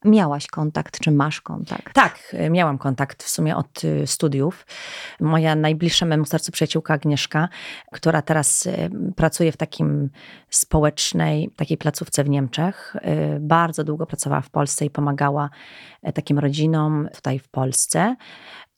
miałaś 0.05 0.47
kontakt, 0.47 1.01
czy 1.01 1.11
masz 1.11 1.41
kontakt? 1.41 1.95
Tak, 1.95 2.37
miałam 2.51 2.79
kontakt 2.79 3.23
w 3.23 3.29
sumie 3.29 3.57
od 3.57 3.85
y, 3.85 4.07
studiów. 4.07 4.67
Moja 5.21 5.55
najbliższa 5.55 6.07
memu 6.07 6.25
sercu 6.25 6.53
przyjaciółka 6.53 6.95
Agnieszka, 6.95 7.49
która 7.93 8.23
teraz 8.23 8.67
y, 8.67 8.91
pracuje 9.17 9.53
w 9.53 9.57
takim 9.57 10.11
społecznej, 10.51 11.51
takiej 11.57 11.79
placówce 11.79 12.25
w 12.25 12.29
Niemczech. 12.29 12.97
Y, 13.37 13.41
bardzo 13.41 13.85
długo 13.85 14.07
pracowała 14.07 14.41
w 14.41 14.51
Polsce 14.51 14.85
i 14.85 14.91
pomagała 14.91 15.51
takim 16.15 16.39
rodzinom 16.39 16.92
tutaj 17.15 17.39
w 17.39 17.49
Polsce. 17.49 18.17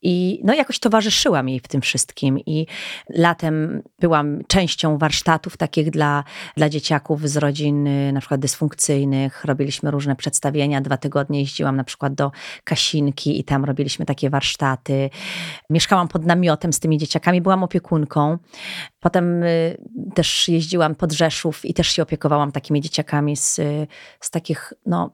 I 0.05 0.41
no 0.45 0.55
jakoś 0.55 0.79
towarzyszyłam 0.79 1.49
jej 1.49 1.61
w 1.61 1.69
tym 1.69 1.81
wszystkim. 1.81 2.39
I 2.39 2.67
latem 3.09 3.83
byłam 4.01 4.45
częścią 4.47 4.99
warsztatów 4.99 5.57
takich 5.57 5.91
dla, 5.91 6.25
dla 6.57 6.69
dzieciaków 6.69 7.29
z 7.29 7.37
rodzin 7.37 7.89
na 8.13 8.21
przykład 8.21 8.41
dysfunkcyjnych. 8.41 9.45
Robiliśmy 9.45 9.91
różne 9.91 10.17
przedstawienia. 10.17 10.81
Dwa 10.81 10.97
tygodnie 10.97 11.41
jeździłam 11.41 11.77
na 11.77 11.85
przykład 11.85 12.15
do 12.15 12.31
Kasinki 12.65 13.41
i 13.41 13.45
tam 13.45 13.65
robiliśmy 13.65 14.07
takie 14.07 14.31
warsztaty. 14.31 15.11
Mieszkałam 15.71 16.09
pod 16.09 16.27
namiotem 16.27 16.73
z 16.73 16.81
tymi 16.81 16.99
dzieciakami, 16.99 17.41
byłam 17.41 17.63
opiekunką. 17.63 18.39
Potem 19.01 19.43
y, 19.43 19.77
też 20.15 20.49
jeździłam 20.49 20.95
pod 20.95 21.13
Rzeszów 21.13 21.65
i 21.65 21.75
też 21.75 21.89
się 21.89 22.03
opiekowałam 22.03 22.53
takimi 22.53 22.81
dzieciakami 22.81 23.37
z, 23.37 23.61
z 24.21 24.31
takich 24.31 24.73
no, 24.87 25.11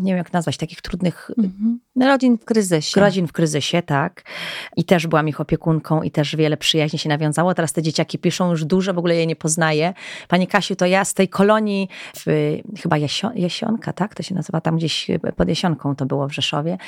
nie 0.00 0.12
wiem 0.12 0.18
jak 0.18 0.32
nazwać, 0.32 0.56
takich 0.56 0.82
trudnych 0.82 1.30
mhm. 1.38 1.80
rodzin 2.00 2.38
w 2.38 2.44
kryzysie. 2.44 3.00
Rodzin 3.00 3.26
w 3.26 3.32
kryzysie, 3.32 3.82
tak. 3.82 4.22
I 4.76 4.84
też 4.84 5.06
byłam 5.06 5.28
ich 5.28 5.40
opiekunką 5.40 6.02
i 6.02 6.10
też 6.10 6.36
wiele 6.36 6.56
przyjaźni 6.56 6.98
się 6.98 7.08
nawiązało. 7.08 7.54
Teraz 7.54 7.72
te 7.72 7.82
dzieciaki 7.82 8.18
piszą 8.18 8.50
już 8.50 8.64
dużo, 8.64 8.94
w 8.94 8.98
ogóle 8.98 9.16
je 9.16 9.26
nie 9.26 9.36
poznaję. 9.36 9.94
Pani 10.28 10.46
Kasiu, 10.46 10.76
to 10.76 10.86
ja 10.86 11.04
z 11.04 11.14
tej 11.14 11.28
kolonii 11.28 11.88
w, 12.16 12.56
chyba 12.82 12.98
Jasio, 12.98 13.30
Jasionka, 13.34 13.92
tak? 13.92 14.14
To 14.14 14.22
się 14.22 14.34
nazywa 14.34 14.60
tam 14.60 14.76
gdzieś 14.76 15.06
pod 15.36 15.48
Jasionką 15.48 15.96
to 15.96 16.06
było 16.06 16.28
w 16.28 16.32
Rzeszowie. 16.32 16.78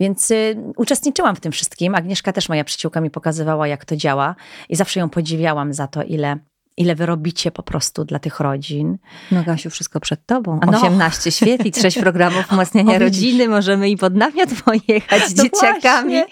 Więc 0.00 0.30
y, 0.30 0.56
uczestniczyłam 0.76 1.36
w 1.36 1.40
tym 1.40 1.52
wszystkim. 1.52 1.94
Agnieszka 1.94 2.32
też, 2.32 2.48
moja 2.48 2.64
przyjaciółka 2.64 3.00
mi 3.00 3.10
pokazywała 3.10 3.68
jak 3.68 3.84
to 3.84 3.96
działa 3.96 4.34
i 4.68 4.76
zawsze 4.76 5.00
ją 5.00 5.10
podziwiałam 5.10 5.74
za 5.74 5.86
to, 5.86 6.02
ile 6.02 6.38
ile 6.80 6.94
wy 6.94 7.06
robicie 7.06 7.50
po 7.50 7.62
prostu 7.62 8.04
dla 8.04 8.18
tych 8.18 8.40
rodzin. 8.40 8.98
No 9.32 9.44
Gasiu, 9.44 9.70
wszystko 9.70 10.00
przed 10.00 10.26
tobą. 10.26 10.60
No. 10.66 10.78
18 10.82 11.32
świetlic, 11.32 11.82
6 11.82 11.98
programów 11.98 12.52
umacniania 12.52 12.98
rodziny, 12.98 13.48
możemy 13.48 13.90
i 13.90 13.96
pod 13.96 14.14
namiot 14.14 14.50
pojechać 14.64 15.28
z 15.28 15.36
no 15.36 15.44
dzieciakami. 15.44 16.12
Właśnie. 16.12 16.26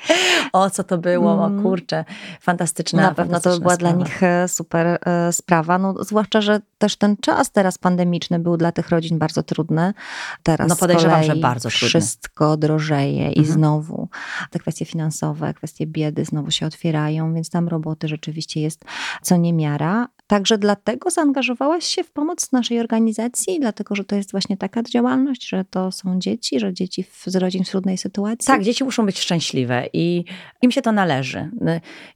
O, 0.52 0.70
co 0.70 0.84
to 0.84 0.98
było, 0.98 1.46
mm. 1.46 1.58
o 1.58 1.62
kurczę, 1.62 2.04
fantastyczne. 2.40 3.02
Na 3.02 3.14
pewno 3.14 3.40
to 3.40 3.60
była 3.60 3.74
sprawa. 3.74 3.76
dla 3.76 4.04
nich 4.04 4.22
e, 4.22 4.48
super 4.48 4.86
e, 4.86 5.32
sprawa, 5.32 5.78
no 5.78 5.94
zwłaszcza, 6.04 6.40
że 6.40 6.60
też 6.78 6.96
ten 6.96 7.16
czas 7.16 7.50
teraz 7.50 7.78
pandemiczny 7.78 8.38
był 8.38 8.56
dla 8.56 8.72
tych 8.72 8.88
rodzin 8.88 9.18
bardzo 9.18 9.42
trudny. 9.42 9.94
Teraz 10.42 10.68
no 10.68 10.76
podejrzewam, 10.76 11.22
że 11.22 11.36
bardzo 11.36 11.68
trudny. 11.68 11.88
Wszystko 11.88 12.56
drożeje 12.56 13.26
mhm. 13.26 13.32
i 13.32 13.44
znowu 13.44 14.08
te 14.50 14.58
kwestie 14.58 14.84
finansowe, 14.84 15.54
kwestie 15.54 15.86
biedy 15.86 16.24
znowu 16.24 16.50
się 16.50 16.66
otwierają, 16.66 17.34
więc 17.34 17.50
tam 17.50 17.68
roboty 17.68 18.08
rzeczywiście 18.08 18.60
jest 18.60 18.84
co 19.22 19.36
niemiara. 19.36 20.08
Także 20.26 20.58
dlatego 20.58 21.10
zaangażowałaś 21.10 21.84
się 21.84 22.04
w 22.04 22.10
pomoc 22.10 22.52
naszej 22.52 22.80
organizacji, 22.80 23.60
dlatego 23.60 23.94
że 23.94 24.04
to 24.04 24.16
jest 24.16 24.30
właśnie 24.30 24.56
taka 24.56 24.82
działalność, 24.82 25.48
że 25.48 25.64
to 25.64 25.92
są 25.92 26.18
dzieci, 26.18 26.60
że 26.60 26.74
dzieci 26.74 27.04
z 27.26 27.36
rodzin 27.36 27.64
w 27.64 27.68
trudnej 27.68 27.98
sytuacji. 27.98 28.46
Tak, 28.46 28.62
dzieci 28.62 28.84
muszą 28.84 29.06
być 29.06 29.20
szczęśliwe 29.20 29.86
i 29.92 30.24
im 30.62 30.70
się 30.70 30.82
to 30.82 30.92
należy. 30.92 31.50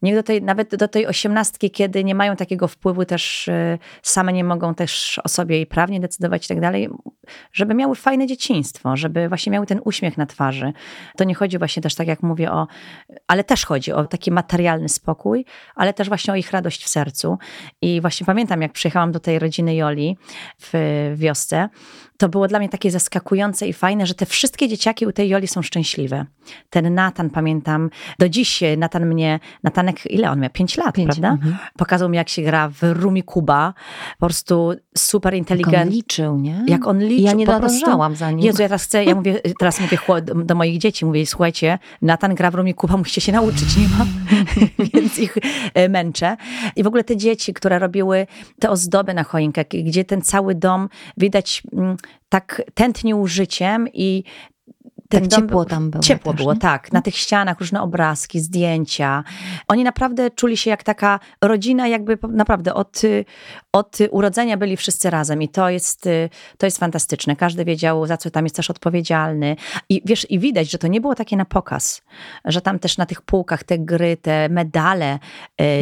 Niech 0.02 0.14
do 0.14 0.22
tej, 0.22 0.42
nawet 0.42 0.76
do 0.76 0.88
tej 0.88 1.06
osiemnastki, 1.06 1.70
kiedy 1.70 2.04
nie 2.04 2.14
mają 2.14 2.36
takiego 2.36 2.68
wpływu, 2.68 3.04
też 3.04 3.48
y, 3.48 3.78
same 4.02 4.32
nie 4.32 4.44
mogą 4.52 4.74
też 4.74 5.20
o 5.24 5.28
sobie 5.28 5.60
i 5.60 5.66
prawnie 5.66 6.00
decydować 6.00 6.44
i 6.44 6.48
tak 6.48 6.60
dalej, 6.60 6.88
żeby 7.52 7.74
miały 7.74 7.94
fajne 7.94 8.26
dzieciństwo, 8.26 8.96
żeby 8.96 9.28
właśnie 9.28 9.52
miały 9.52 9.66
ten 9.66 9.80
uśmiech 9.84 10.18
na 10.18 10.26
twarzy. 10.26 10.72
To 11.16 11.24
nie 11.24 11.34
chodzi 11.34 11.58
właśnie 11.58 11.82
też 11.82 11.94
tak, 11.94 12.06
jak 12.06 12.22
mówię 12.22 12.52
o, 12.52 12.66
ale 13.26 13.44
też 13.44 13.66
chodzi 13.66 13.92
o 13.92 14.04
taki 14.04 14.30
materialny 14.30 14.88
spokój, 14.88 15.44
ale 15.74 15.92
też 15.92 16.08
właśnie 16.08 16.32
o 16.32 16.36
ich 16.36 16.50
radość 16.50 16.84
w 16.84 16.88
sercu. 16.88 17.38
I 17.82 18.00
właśnie 18.00 18.26
pamiętam, 18.26 18.62
jak 18.62 18.72
przyjechałam 18.72 19.12
do 19.12 19.20
tej 19.20 19.38
rodziny 19.38 19.74
Joli 19.74 20.16
w 20.60 20.72
wiosce, 21.16 21.68
to 22.22 22.28
było 22.28 22.48
dla 22.48 22.58
mnie 22.58 22.68
takie 22.68 22.90
zaskakujące 22.90 23.68
i 23.68 23.72
fajne, 23.72 24.06
że 24.06 24.14
te 24.14 24.26
wszystkie 24.26 24.68
dzieciaki 24.68 25.06
u 25.06 25.12
tej 25.12 25.28
Joli 25.28 25.48
są 25.48 25.62
szczęśliwe. 25.62 26.26
Ten 26.70 26.94
Natan, 26.94 27.30
pamiętam, 27.30 27.90
do 28.18 28.28
dziś 28.28 28.62
Natan 28.76 29.06
mnie, 29.06 29.40
Natanek, 29.62 30.10
ile 30.10 30.30
on 30.30 30.40
miał? 30.40 30.50
Pięć 30.50 30.76
lat, 30.76 30.94
Pięć, 30.94 31.06
prawda? 31.06 31.30
mhm. 31.30 31.56
Pokazał 31.76 32.08
mi, 32.08 32.16
jak 32.16 32.28
się 32.28 32.42
gra 32.42 32.68
w 32.68 32.82
Rumi 32.82 33.22
Kuba. 33.22 33.74
Po 34.18 34.26
prostu 34.26 34.72
super 34.98 35.34
Jak 35.34 35.36
on 35.36 35.38
inteligentny. 35.38 35.90
liczył, 35.96 36.38
nie? 36.38 36.64
Jak 36.68 36.86
on 36.86 36.98
liczył. 36.98 37.24
Ja 37.26 37.32
nie 37.32 37.46
nadążałam 37.46 38.16
za 38.16 38.30
nim. 38.30 38.40
Jezu, 38.40 38.62
ja 38.62 38.68
teraz 38.68 38.84
chcę, 38.84 39.04
ja 39.04 39.14
mówię, 39.14 39.40
teraz 39.58 39.80
mówię 39.80 39.98
do, 40.44 40.54
moich 40.54 40.78
dzieci, 40.78 41.06
mówię, 41.06 41.26
słuchajcie, 41.26 41.78
Natan 42.02 42.34
gra 42.34 42.50
w 42.50 42.54
Rumi 42.54 42.74
Kuba, 42.74 42.96
musicie 42.96 43.20
się 43.20 43.32
nauczyć, 43.32 43.76
nie 43.76 43.88
ma? 43.88 44.06
Więc 44.94 45.18
ich 45.18 45.36
e, 45.74 45.88
męczę. 45.88 46.36
I 46.76 46.82
w 46.82 46.86
ogóle 46.86 47.04
te 47.04 47.16
dzieci, 47.16 47.54
które 47.54 47.78
robiły 47.78 48.26
te 48.60 48.70
ozdoby 48.70 49.14
na 49.14 49.24
choinkach, 49.24 49.66
gdzie 49.68 50.04
ten 50.04 50.22
cały 50.22 50.54
dom 50.54 50.88
widać 51.16 51.62
mm, 51.72 51.96
tak 52.28 52.62
tętnił 52.74 53.26
życiem 53.26 53.88
i 53.92 54.24
ten 55.12 55.28
Tak 55.28 55.40
ciepło 55.40 55.64
tam 55.64 55.90
było 55.90 56.02
Ciepło 56.02 56.32
też, 56.32 56.40
było, 56.40 56.52
nie? 56.52 56.58
tak. 56.58 56.92
Na 56.92 57.02
tych 57.02 57.16
ścianach 57.16 57.60
różne 57.60 57.82
obrazki, 57.82 58.40
zdjęcia. 58.40 59.24
Oni 59.68 59.84
naprawdę 59.84 60.30
czuli 60.30 60.56
się 60.56 60.70
jak 60.70 60.82
taka 60.82 61.20
rodzina, 61.42 61.88
jakby 61.88 62.18
naprawdę 62.28 62.74
od, 62.74 63.00
od 63.72 63.98
urodzenia 64.10 64.56
byli 64.56 64.76
wszyscy 64.76 65.10
razem 65.10 65.42
i 65.42 65.48
to 65.48 65.70
jest, 65.70 66.08
to 66.58 66.66
jest 66.66 66.78
fantastyczne. 66.78 67.36
Każdy 67.36 67.64
wiedział, 67.64 68.06
za 68.06 68.16
co 68.16 68.30
tam 68.30 68.44
jest 68.44 68.56
też 68.56 68.70
odpowiedzialny. 68.70 69.56
I 69.88 70.02
wiesz, 70.04 70.30
i 70.30 70.38
widać, 70.38 70.70
że 70.70 70.78
to 70.78 70.86
nie 70.86 71.00
było 71.00 71.14
takie 71.14 71.36
na 71.36 71.44
pokaz, 71.44 72.02
że 72.44 72.60
tam 72.60 72.78
też 72.78 72.98
na 72.98 73.06
tych 73.06 73.22
półkach 73.22 73.64
te 73.64 73.78
gry, 73.78 74.16
te 74.16 74.48
medale 74.48 75.18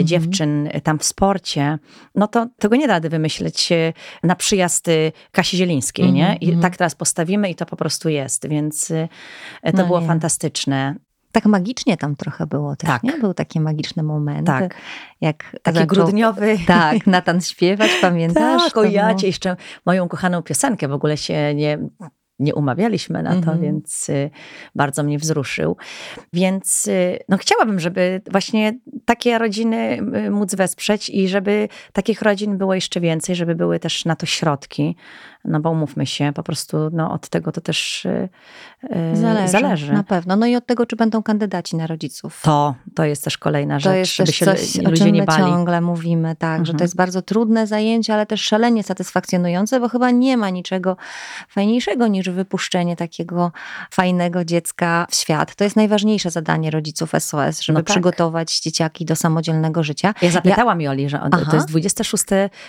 y, 0.01 0.05
dziewczyn 0.05 0.67
y, 0.67 0.81
tam 0.81 0.99
w 0.99 1.05
sporcie, 1.05 1.79
no 2.15 2.29
to 2.29 2.47
tego 2.59 2.77
nie 2.77 2.87
da 2.87 3.01
rady 3.01 3.09
wymyśleć 3.09 3.73
y, 3.73 3.93
na 4.23 4.37
przyjazd 4.37 4.89
y, 4.89 5.13
Kasi 5.33 5.57
Zielińskiej, 5.57 6.13
nie? 6.13 6.37
I 6.41 6.57
tak 6.57 6.77
teraz 6.77 6.95
postawimy 6.95 7.51
i 7.51 7.55
to 7.55 7.67
po 7.67 7.77
prostu 7.77 8.09
jest, 8.09 8.49
więc 8.49 8.93
to 9.65 9.71
No 9.75 9.87
było 9.87 10.01
nie. 10.01 10.07
fantastyczne. 10.07 10.95
Tak 11.33 11.47
magicznie 11.47 11.97
tam 11.97 12.17
trochę 12.17 12.47
było 12.47 12.77
też, 12.77 12.91
Tak. 12.91 13.03
nie? 13.03 13.13
Był 13.13 13.35
taki 13.35 13.61
magiczny 13.61 14.03
moment. 14.03 14.47
Tak. 14.47 14.75
Jak 15.21 15.57
Taki 15.63 15.79
zaczął- 15.79 15.87
grudniowy. 15.87 16.59
Tak, 16.67 17.07
Natan 17.07 17.41
śpiewać, 17.41 17.91
pamiętasz? 18.01 18.65
Tak, 18.65 18.77
o 18.77 18.85
ja 18.85 19.15
cię 19.15 19.27
jeszcze 19.27 19.57
moją 19.87 20.09
kochaną 20.09 20.43
piosenkę, 20.43 20.89
w 20.89 20.93
ogóle 20.93 21.17
się 21.17 21.55
nie, 21.55 21.79
nie 22.39 22.55
umawialiśmy 22.55 23.23
na 23.23 23.31
to, 23.31 23.37
Mhm. 23.37 23.61
więc 23.61 24.09
y, 24.09 24.31
bardzo 24.75 25.03
mnie 25.03 25.19
wzruszył. 25.19 25.77
Więc 26.33 26.87
y, 26.89 27.19
no, 27.29 27.37
chciałabym, 27.39 27.81
żeby 27.81 28.23
właśnie 28.31 28.79
takie 29.05 29.39
rodziny 29.39 29.99
y, 30.27 30.31
móc 30.31 30.55
wesprzeć 30.55 31.11
i 31.11 31.29
żeby 31.29 31.69
takich 31.93 32.23
rodzin 32.23 32.59
było 32.59 32.75
jeszcze 32.75 33.01
więcej, 33.01 33.37
żeby 33.37 33.55
były 33.55 33.79
też 33.81 34.05
na 34.05 34.17
to 34.17 34.27
środki, 34.27 34.97
no 35.45 35.61
bo 35.61 35.71
umówmy 35.71 36.07
się, 36.07 36.33
po 36.35 36.43
prostu 36.43 36.77
no, 36.93 37.13
od 37.13 37.29
tego 37.29 37.53
to 37.53 37.61
też 37.61 38.05
y, 38.05 38.29
y, 38.85 39.17
Zależy, 39.17 39.49
zależy. 39.49 39.93
Na 39.93 40.03
pewno. 40.05 40.37
No 40.37 40.47
i 40.47 40.57
od 40.57 40.67
tego, 40.67 40.87
czy 40.87 40.97
będą 40.97 41.23
kandydaci 41.23 41.77
na 41.77 41.87
rodziców. 41.87 42.41
To, 42.45 42.75
to 42.95 43.05
jest 43.05 43.25
też 43.25 43.39
kolejna 43.39 43.79
rzecz, 43.79 43.93
To 43.93 43.97
jest 43.97 44.17
żeby 44.17 44.27
też 44.27 44.37
się 44.37 44.45
coś, 44.45 44.79
o 44.87 44.91
ludzie 44.91 45.05
czym 45.05 45.13
nie 45.15 45.21
my 45.21 45.27
bali. 45.27 45.43
ciągle 45.45 45.81
mówimy, 45.81 46.37
tak, 46.37 46.57
że 46.67 46.71
Mhm. 46.71 46.79
to 46.79 46.85
jest 46.85 46.97
bardzo 46.97 47.23
trudne 47.23 47.67
zajęcie, 47.67 48.15
ale 48.15 48.27
też 48.27 48.41
szalenie 48.43 48.83
satysfakcjonujące, 48.83 49.81
bo 49.81 49.89
chyba 49.89 50.11
nie 50.11 50.37
ma 50.37 50.51
niczego 50.51 50.97
fajniejszego 51.49 52.07
niż 52.07 52.29
wypuszczenie 52.31 52.97
takiego 52.97 53.53
fajnego 53.91 54.45
dziecka 54.45 55.07
w 55.11 55.15
świat. 55.15 55.55
To 55.55 55.65
jest 55.65 55.77
najważniejsze 55.77 56.31
zadanie 56.31 56.71
rodziców 56.71 57.11
SOS, 57.19 57.61
żeby 57.61 57.79
No 57.79 57.83
tak. 57.85 57.95
przygotować 57.95 58.61
dzieciaki 58.61 59.05
do 59.05 59.17
samodzielnego 59.17 59.83
życia. 59.83 60.15
Ja 60.23 60.31
zapytałam 60.31 60.81
Joli, 60.81 61.09
że 61.09 61.21
on, 61.21 61.31
to 61.31 61.57
jest 61.57 61.69
26 61.69 62.25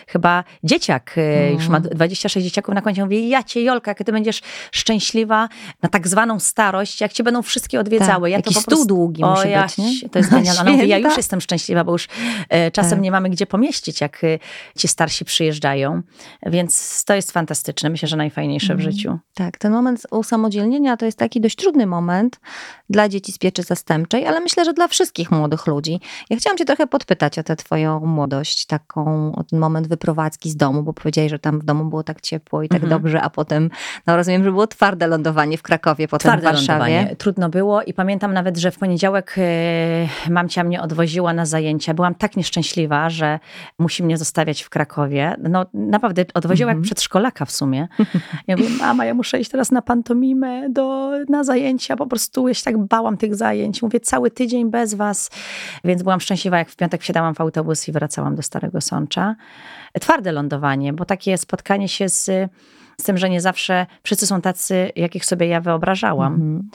chyba 0.08 0.44
dzieciak, 0.64 1.14
y, 1.18 1.52
już 1.54 1.68
ma 1.68 1.78
Mhm. 1.78 1.96
26 1.96 2.46
dzieciaków 2.46 2.61
na 2.68 2.82
koncie. 2.82 3.04
Mówię, 3.04 3.28
ja 3.30 3.44
cię 3.44 3.64
Jolka, 3.64 3.92
jak 3.92 4.04
ty 4.04 4.12
będziesz 4.12 4.42
szczęśliwa 4.72 5.50
na 5.82 5.90
tak 5.90 6.08
zwaną 6.08 6.40
starość, 6.40 7.02
jak 7.02 7.14
cię 7.14 7.24
będą 7.24 7.42
wszystkie 7.42 7.80
odwiedzały. 7.80 8.22
Tak, 8.28 8.32
ja 8.32 8.38
jakiś 8.38 8.54
to 8.56 8.62
po 8.62 8.66
prostu, 8.68 8.86
długi 8.86 9.24
o, 9.24 9.32
musi 9.32 9.50
ja, 9.50 9.64
być, 9.64 9.78
nie? 9.78 10.10
To 10.10 10.20
jest 10.20 10.32
genialne. 10.32 10.62
Ona 10.62 10.72
mówi, 10.72 10.88
ja 10.88 10.98
już 10.98 11.18
jestem 11.18 11.42
szczęśliwa, 11.42 11.84
bo 11.84 11.92
już 11.92 12.08
e, 12.50 12.72
czasem 12.72 12.92
Tak. 12.92 13.02
nie 13.02 13.12
mamy 13.12 13.30
gdzie 13.30 13.46
pomieścić, 13.46 14.02
jak 14.02 14.24
y, 14.24 14.40
ci 14.78 14.88
starsi 14.88 15.26
przyjeżdżają. 15.26 16.02
Więc 16.46 17.04
to 17.06 17.14
jest 17.14 17.32
fantastyczne. 17.32 17.90
Myślę, 17.90 18.08
że 18.08 18.18
najfajniejsze 18.18 18.68
w 18.68 18.80
Mhm. 18.80 18.92
życiu. 18.92 19.20
Tak, 19.34 19.58
ten 19.58 19.72
moment 19.72 20.08
usamodzielnienia 20.12 20.98
to 20.98 21.06
jest 21.06 21.18
taki 21.18 21.42
dość 21.42 21.56
trudny 21.56 21.86
moment 21.86 22.40
dla 22.90 23.10
dzieci 23.10 23.32
z 23.32 23.38
pieczy 23.38 23.64
zastępczej, 23.64 24.28
ale 24.28 24.40
myślę, 24.40 24.66
że 24.66 24.74
dla 24.74 24.88
wszystkich 24.88 25.32
młodych 25.32 25.68
ludzi. 25.68 26.00
Ja 26.30 26.38
chciałam 26.38 26.58
cię 26.58 26.66
trochę 26.66 26.88
podpytać 26.88 27.40
o 27.40 27.44
tę 27.44 27.56
twoją 27.56 28.00
młodość, 28.06 28.66
taką, 28.66 29.32
o 29.36 29.44
ten 29.44 29.60
moment 29.60 29.88
wyprowadzki 29.88 30.50
z 30.50 30.56
domu, 30.56 30.84
bo 30.84 30.94
powiedziałeś, 30.94 31.32
że 31.32 31.40
tam 31.40 31.60
w 31.60 31.64
domu 31.64 31.86
było 31.86 32.04
tak 32.04 32.22
ciepło 32.22 32.51
i 32.64 32.70
tak 32.70 32.84
Mhm. 32.84 32.90
dobrze, 33.02 33.22
a 33.22 33.30
potem, 33.30 33.70
no 34.08 34.16
rozumiem, 34.16 34.44
że 34.44 34.52
było 34.52 34.68
twarde 34.68 35.08
lądowanie 35.08 35.58
w 35.58 35.62
Krakowie, 35.64 36.08
potem 36.08 36.30
Twarde 36.32 36.42
w 36.42 36.52
Warszawie. 36.54 36.80
lądowanie. 36.96 37.16
Trudno 37.16 37.50
było 37.50 37.82
i 37.82 37.94
pamiętam 37.94 38.34
nawet, 38.34 38.58
że 38.58 38.72
w 38.72 38.78
poniedziałek 38.78 39.36
e, 39.38 40.32
mamcia 40.32 40.64
mnie 40.64 40.82
odwoziła 40.82 41.34
na 41.34 41.46
zajęcia. 41.46 41.94
Byłam 41.94 42.16
tak 42.16 42.38
nieszczęśliwa, 42.38 43.10
że 43.10 43.40
musi 43.80 44.04
mnie 44.04 44.18
zostawiać 44.18 44.62
w 44.62 44.70
Krakowie. 44.70 45.36
No 45.50 45.66
naprawdę 45.74 46.26
odwoziła 46.34 46.70
Mhm. 46.72 46.78
jak 46.80 46.86
przedszkolaka 46.86 47.46
w 47.46 47.52
sumie. 47.52 47.88
Ja 48.48 48.58
mówię, 48.58 48.70
mama, 48.80 49.06
ja 49.06 49.14
muszę 49.14 49.40
iść 49.40 49.52
teraz 49.52 49.72
na 49.72 49.82
pantomimę, 49.82 50.70
do, 50.70 51.12
na 51.30 51.44
zajęcia. 51.44 51.96
Po 51.96 52.08
prostu 52.08 52.48
ja 52.48 52.54
się 52.54 52.64
tak 52.64 52.78
bałam 52.78 53.18
tych 53.18 53.36
zajęć. 53.36 53.82
Mówię, 53.82 54.00
cały 54.00 54.32
tydzień 54.32 54.70
bez 54.72 54.94
was. 54.94 55.30
Więc 55.84 56.04
byłam 56.04 56.20
szczęśliwa, 56.20 56.58
jak 56.58 56.70
w 56.70 56.76
piątek 56.76 57.02
wsiadałam 57.02 57.36
w 57.36 57.42
autobus 57.42 57.88
i 57.88 57.92
wracałam 57.92 58.36
do 58.36 58.42
Starego 58.42 58.82
Sącza. 58.82 59.36
Twarde 60.02 60.32
lądowanie, 60.32 60.94
bo 60.94 61.06
takie 61.06 61.38
spotkanie 61.38 61.88
się 61.90 62.10
z, 62.10 62.41
z 63.02 63.04
tym, 63.04 63.18
że 63.18 63.30
nie 63.30 63.42
zawsze 63.42 63.86
wszyscy 64.04 64.28
są 64.28 64.42
tacy, 64.42 64.92
jakich 64.96 65.26
sobie 65.26 65.48
ja 65.48 65.62
wyobrażałam. 65.62 66.34
Mhm. 66.34 66.70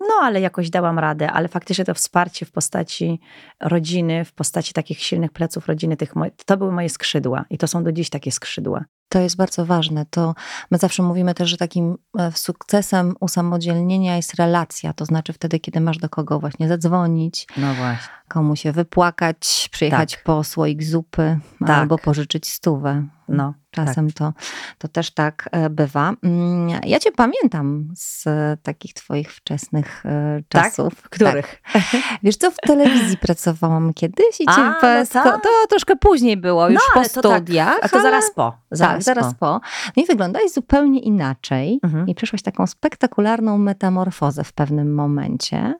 No, 0.00 0.14
ale 0.22 0.40
jakoś 0.40 0.70
dałam 0.70 0.98
radę, 0.98 1.32
ale 1.32 1.48
faktycznie 1.48 1.84
to 1.84 1.94
wsparcie 1.94 2.46
w 2.46 2.52
postaci 2.52 3.20
rodziny, 3.60 4.24
w 4.24 4.32
postaci 4.32 4.72
takich 4.72 5.00
silnych 5.00 5.32
pleców 5.32 5.66
rodziny, 5.66 5.96
tych, 5.96 6.12
to 6.46 6.56
były 6.56 6.72
moje 6.72 6.88
skrzydła 6.88 7.44
i 7.50 7.58
to 7.58 7.66
są 7.66 7.84
do 7.84 7.92
dziś 7.92 8.10
takie 8.10 8.32
skrzydła. 8.32 8.84
To 9.08 9.18
jest 9.20 9.36
bardzo 9.36 9.66
ważne. 9.66 10.06
To 10.10 10.34
my 10.70 10.78
zawsze 10.78 11.02
mówimy 11.02 11.34
też, 11.34 11.50
że 11.50 11.56
takim 11.56 11.96
e, 12.18 12.32
sukcesem 12.32 13.14
usamodzielnienia 13.20 14.16
jest 14.16 14.34
relacja. 14.34 14.92
To 14.92 15.04
znaczy 15.04 15.32
wtedy, 15.32 15.60
kiedy 15.60 15.80
masz 15.80 15.98
do 15.98 16.08
kogo 16.08 16.40
właśnie 16.40 16.68
zadzwonić, 16.68 17.46
No 17.56 17.74
właśnie. 17.74 18.08
komu 18.28 18.56
się 18.56 18.72
wypłakać, 18.72 19.68
przyjechać 19.72 20.12
Tak. 20.14 20.22
po 20.24 20.44
słoik 20.44 20.82
zupy 20.82 21.38
Tak. 21.60 21.70
albo 21.70 21.98
pożyczyć 21.98 22.48
stówę. 22.48 23.06
No, 23.28 23.54
Czasem 23.86 24.10
to, 24.12 24.32
to 24.78 24.88
też 24.88 25.10
tak 25.10 25.48
e, 25.52 25.70
bywa. 25.70 26.12
Mm, 26.22 26.80
Ja 26.86 26.98
cię 27.00 27.12
pamiętam 27.12 27.88
z 27.96 28.24
takich 28.62 28.94
twoich 28.94 29.32
wczesnych 29.34 30.06
e, 30.06 30.42
Tak? 30.48 30.64
czasów. 30.64 30.94
W 30.94 31.08
których? 31.08 31.62
Tak. 31.72 31.82
Wiesz 32.22 32.36
co, 32.36 32.50
w 32.50 32.56
telewizji 32.56 33.16
pracowałam 33.26 33.94
kiedyś 33.94 34.40
i 34.40 34.44
A, 34.46 34.54
cię 34.54 34.60
no 34.62 34.74
po- 34.74 35.12
tak. 35.12 35.42
to 35.42 35.48
troszkę 35.68 35.96
później 35.96 36.36
było, 36.36 36.68
już 36.68 36.82
po 36.94 37.00
ale 37.00 37.08
to 37.10 37.22
tak. 37.22 37.32
studiach. 37.42 37.78
A 37.82 37.88
to 37.88 37.94
ale- 37.96 38.02
zaraz 38.02 38.30
po. 38.34 38.56
Zaraz 38.70 38.94
tak, 38.94 39.02
zaraz 39.02 39.34
po. 39.34 39.60
No 39.96 40.02
i 40.02 40.06
wyglądałeś 40.06 40.52
zupełnie 40.52 41.00
inaczej 41.00 41.80
Mhm. 41.82 42.08
i 42.08 42.14
przeszłaś 42.14 42.42
taką 42.42 42.66
spektakularną 42.66 43.58
metamorfozę 43.58 44.44
w 44.44 44.52
pewnym 44.52 44.94
momencie, 44.94 45.74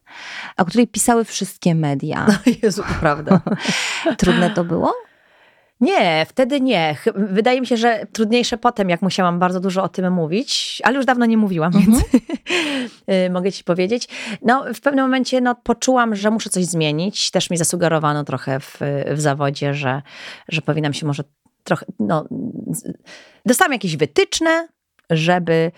o 0.56 0.64
której 0.64 0.86
pisały 0.88 1.24
wszystkie 1.24 1.74
media. 1.74 2.26
Jezu, 2.62 2.82
to 2.82 2.94
prawda. 3.00 3.40
Trudne 4.18 4.50
to 4.50 4.64
było? 4.64 4.94
Nie, 5.80 6.26
wtedy 6.28 6.60
nie. 6.60 6.96
Wydaje 7.14 7.60
mi 7.60 7.66
się, 7.66 7.76
że 7.76 8.06
trudniejsze 8.12 8.58
potem, 8.58 8.88
jak 8.88 9.02
musiałam 9.02 9.38
bardzo 9.38 9.60
dużo 9.60 9.82
o 9.82 9.88
tym 9.88 10.12
mówić, 10.12 10.82
ale 10.84 10.96
już 10.96 11.06
dawno 11.06 11.26
nie 11.26 11.36
mówiłam, 11.36 11.72
więc 11.72 11.98
y, 13.26 13.30
mogę 13.30 13.52
ci 13.52 13.64
powiedzieć. 13.64 14.08
No, 14.42 14.64
w 14.74 14.80
pewnym 14.80 15.04
momencie 15.04 15.40
no, 15.40 15.54
poczułam, 15.54 16.14
że 16.14 16.30
muszę 16.30 16.50
coś 16.50 16.64
zmienić. 16.64 17.30
Też 17.30 17.50
mi 17.50 17.56
zasugerowano 17.56 18.24
trochę 18.24 18.60
w, 18.60 18.78
w 19.10 19.20
zawodzie, 19.20 19.74
że, 19.74 20.02
że 20.48 20.62
powinnam 20.62 20.92
się 20.92 21.06
może 21.06 21.24
trochę, 21.64 21.86
no, 21.98 22.24
dostałam 23.46 23.72
jakieś 23.72 23.96
wytyczne, 23.96 24.68
żeby 25.10 25.72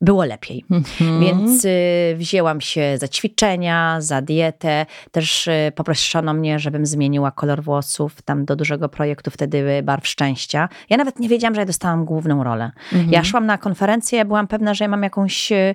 było 0.00 0.24
lepiej. 0.24 0.64
Mhm. 0.70 1.20
Więc 1.20 1.64
y, 1.64 2.14
wzięłam 2.16 2.60
się 2.60 2.98
za 2.98 3.08
ćwiczenia, 3.08 4.00
za 4.00 4.22
dietę. 4.22 4.86
Też 5.10 5.46
y, 5.46 5.72
poproszono 5.74 6.34
mnie, 6.34 6.58
żebym 6.58 6.86
zmieniła 6.86 7.30
kolor 7.30 7.62
włosów 7.62 8.22
tam 8.22 8.44
do 8.44 8.56
dużego 8.56 8.88
projektu 8.88 9.30
wtedy 9.30 9.82
Barw 9.82 10.06
Szczęścia. 10.06 10.68
Ja 10.90 10.96
nawet 10.96 11.20
nie 11.20 11.28
wiedziałam, 11.28 11.54
że 11.54 11.60
ja 11.60 11.66
dostałam 11.66 12.04
główną 12.04 12.44
rolę. 12.44 12.70
Mhm. 12.92 13.12
Ja 13.12 13.24
szłam 13.24 13.46
na 13.46 13.58
konferencję, 13.58 14.24
byłam 14.24 14.46
pewna, 14.46 14.74
że 14.74 14.84
ja 14.84 14.88
mam 14.88 15.02
jakąś 15.02 15.52
y, 15.52 15.74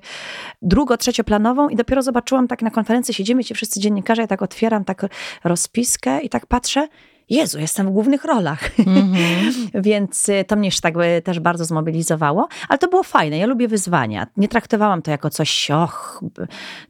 drugo, 0.62 0.96
trzecioplanową 0.96 1.68
i 1.68 1.76
dopiero 1.76 2.02
zobaczyłam 2.02 2.48
tak 2.48 2.62
na 2.62 2.70
konferencji, 2.70 3.14
siedzimy 3.14 3.44
ci 3.44 3.54
wszyscy 3.54 3.80
dziennikarze, 3.80 4.22
ja 4.22 4.28
tak 4.28 4.42
otwieram 4.42 4.84
tak 4.84 5.06
rozpiskę 5.44 6.20
i 6.20 6.28
tak 6.28 6.46
patrzę, 6.46 6.88
Jezu, 7.30 7.58
jestem 7.60 7.86
w 7.86 7.90
głównych 7.90 8.24
rolach. 8.24 8.70
Mhm. 8.78 9.10
Więc 9.74 10.28
y, 10.28 10.44
to 10.44 10.56
mnie 10.56 10.70
tak 10.82 10.94
też 11.24 11.40
bardzo 11.40 11.64
zmobilizowało, 11.64 12.48
ale 12.68 12.78
to 12.78 12.88
było 12.88 13.02
fajne. 13.02 13.38
Ja 13.38 13.46
lubię 13.46 13.68
wyzwania. 13.68 14.26
Nie 14.36 14.48
traktowałam 14.48 15.02
to 15.02 15.10
jako 15.10 15.30
coś, 15.30 15.70
och, 15.70 16.20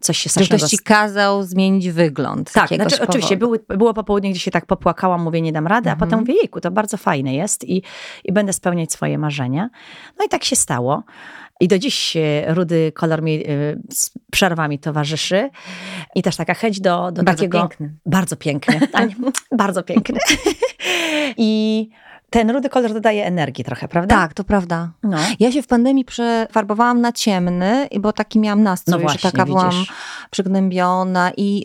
coś 0.00 0.18
się 0.18 0.28
strasznego... 0.28 0.58
ktoś 0.58 0.70
ci 0.70 0.78
kazał 0.78 1.42
zmienić 1.42 1.90
wygląd. 1.90 2.52
Tak, 2.52 2.68
znaczy, 2.68 3.08
oczywiście 3.08 3.36
były, 3.36 3.60
było 3.68 3.94
popołudnie, 3.94 4.30
gdzie 4.30 4.40
się 4.40 4.50
tak 4.50 4.66
popłakałam, 4.66 5.22
mówię, 5.22 5.40
nie 5.40 5.52
dam 5.52 5.66
rady, 5.66 5.90
a 5.90 5.92
Mhm. 5.92 6.08
potem 6.10 6.20
mówię, 6.20 6.34
jejku, 6.34 6.60
to 6.60 6.70
bardzo 6.70 6.96
fajne 6.96 7.34
jest 7.34 7.64
i, 7.64 7.82
i 8.24 8.32
będę 8.32 8.52
spełniać 8.52 8.92
swoje 8.92 9.18
marzenia. 9.18 9.70
No 10.18 10.24
i 10.24 10.28
tak 10.28 10.44
się 10.44 10.56
stało. 10.56 11.02
I 11.60 11.68
do 11.68 11.78
dziś 11.78 12.16
e, 12.16 12.54
rudy 12.54 12.92
kolor 12.92 13.22
mi 13.22 13.34
e, 13.34 13.46
z 13.90 14.10
przerwami 14.30 14.78
towarzyszy. 14.78 15.50
I 16.14 16.22
też 16.22 16.36
taka 16.36 16.54
chęć 16.54 16.80
do, 16.80 17.12
do 17.12 17.22
Bardzo 17.22 17.42
takiego... 17.42 17.58
piękny. 17.58 17.94
Bardzo 18.06 18.36
piękny. 18.36 18.80
A 18.92 19.04
nie, 19.04 19.14
bardzo 19.58 19.82
piękny. 19.82 20.18
I 21.36 21.88
ten 22.30 22.50
rudy 22.50 22.68
kolor 22.68 22.92
dodaje 22.92 23.26
energii 23.26 23.64
trochę, 23.64 23.88
prawda? 23.88 24.14
Tak, 24.16 24.34
to 24.34 24.44
prawda. 24.44 24.90
No. 25.02 25.18
Ja 25.40 25.52
się 25.52 25.62
w 25.62 25.66
pandemii 25.66 26.04
przefarbowałam 26.04 27.00
na 27.00 27.12
ciemny, 27.12 27.88
bo 28.00 28.12
taki 28.12 28.38
miałam 28.38 28.62
nastrój, 28.62 28.92
No 28.92 28.98
właśnie, 28.98 29.20
że 29.20 29.32
taka 29.32 29.46
byłam 29.46 29.70
widzisz. 29.70 29.92
przygnębiona 30.30 31.30
i 31.36 31.64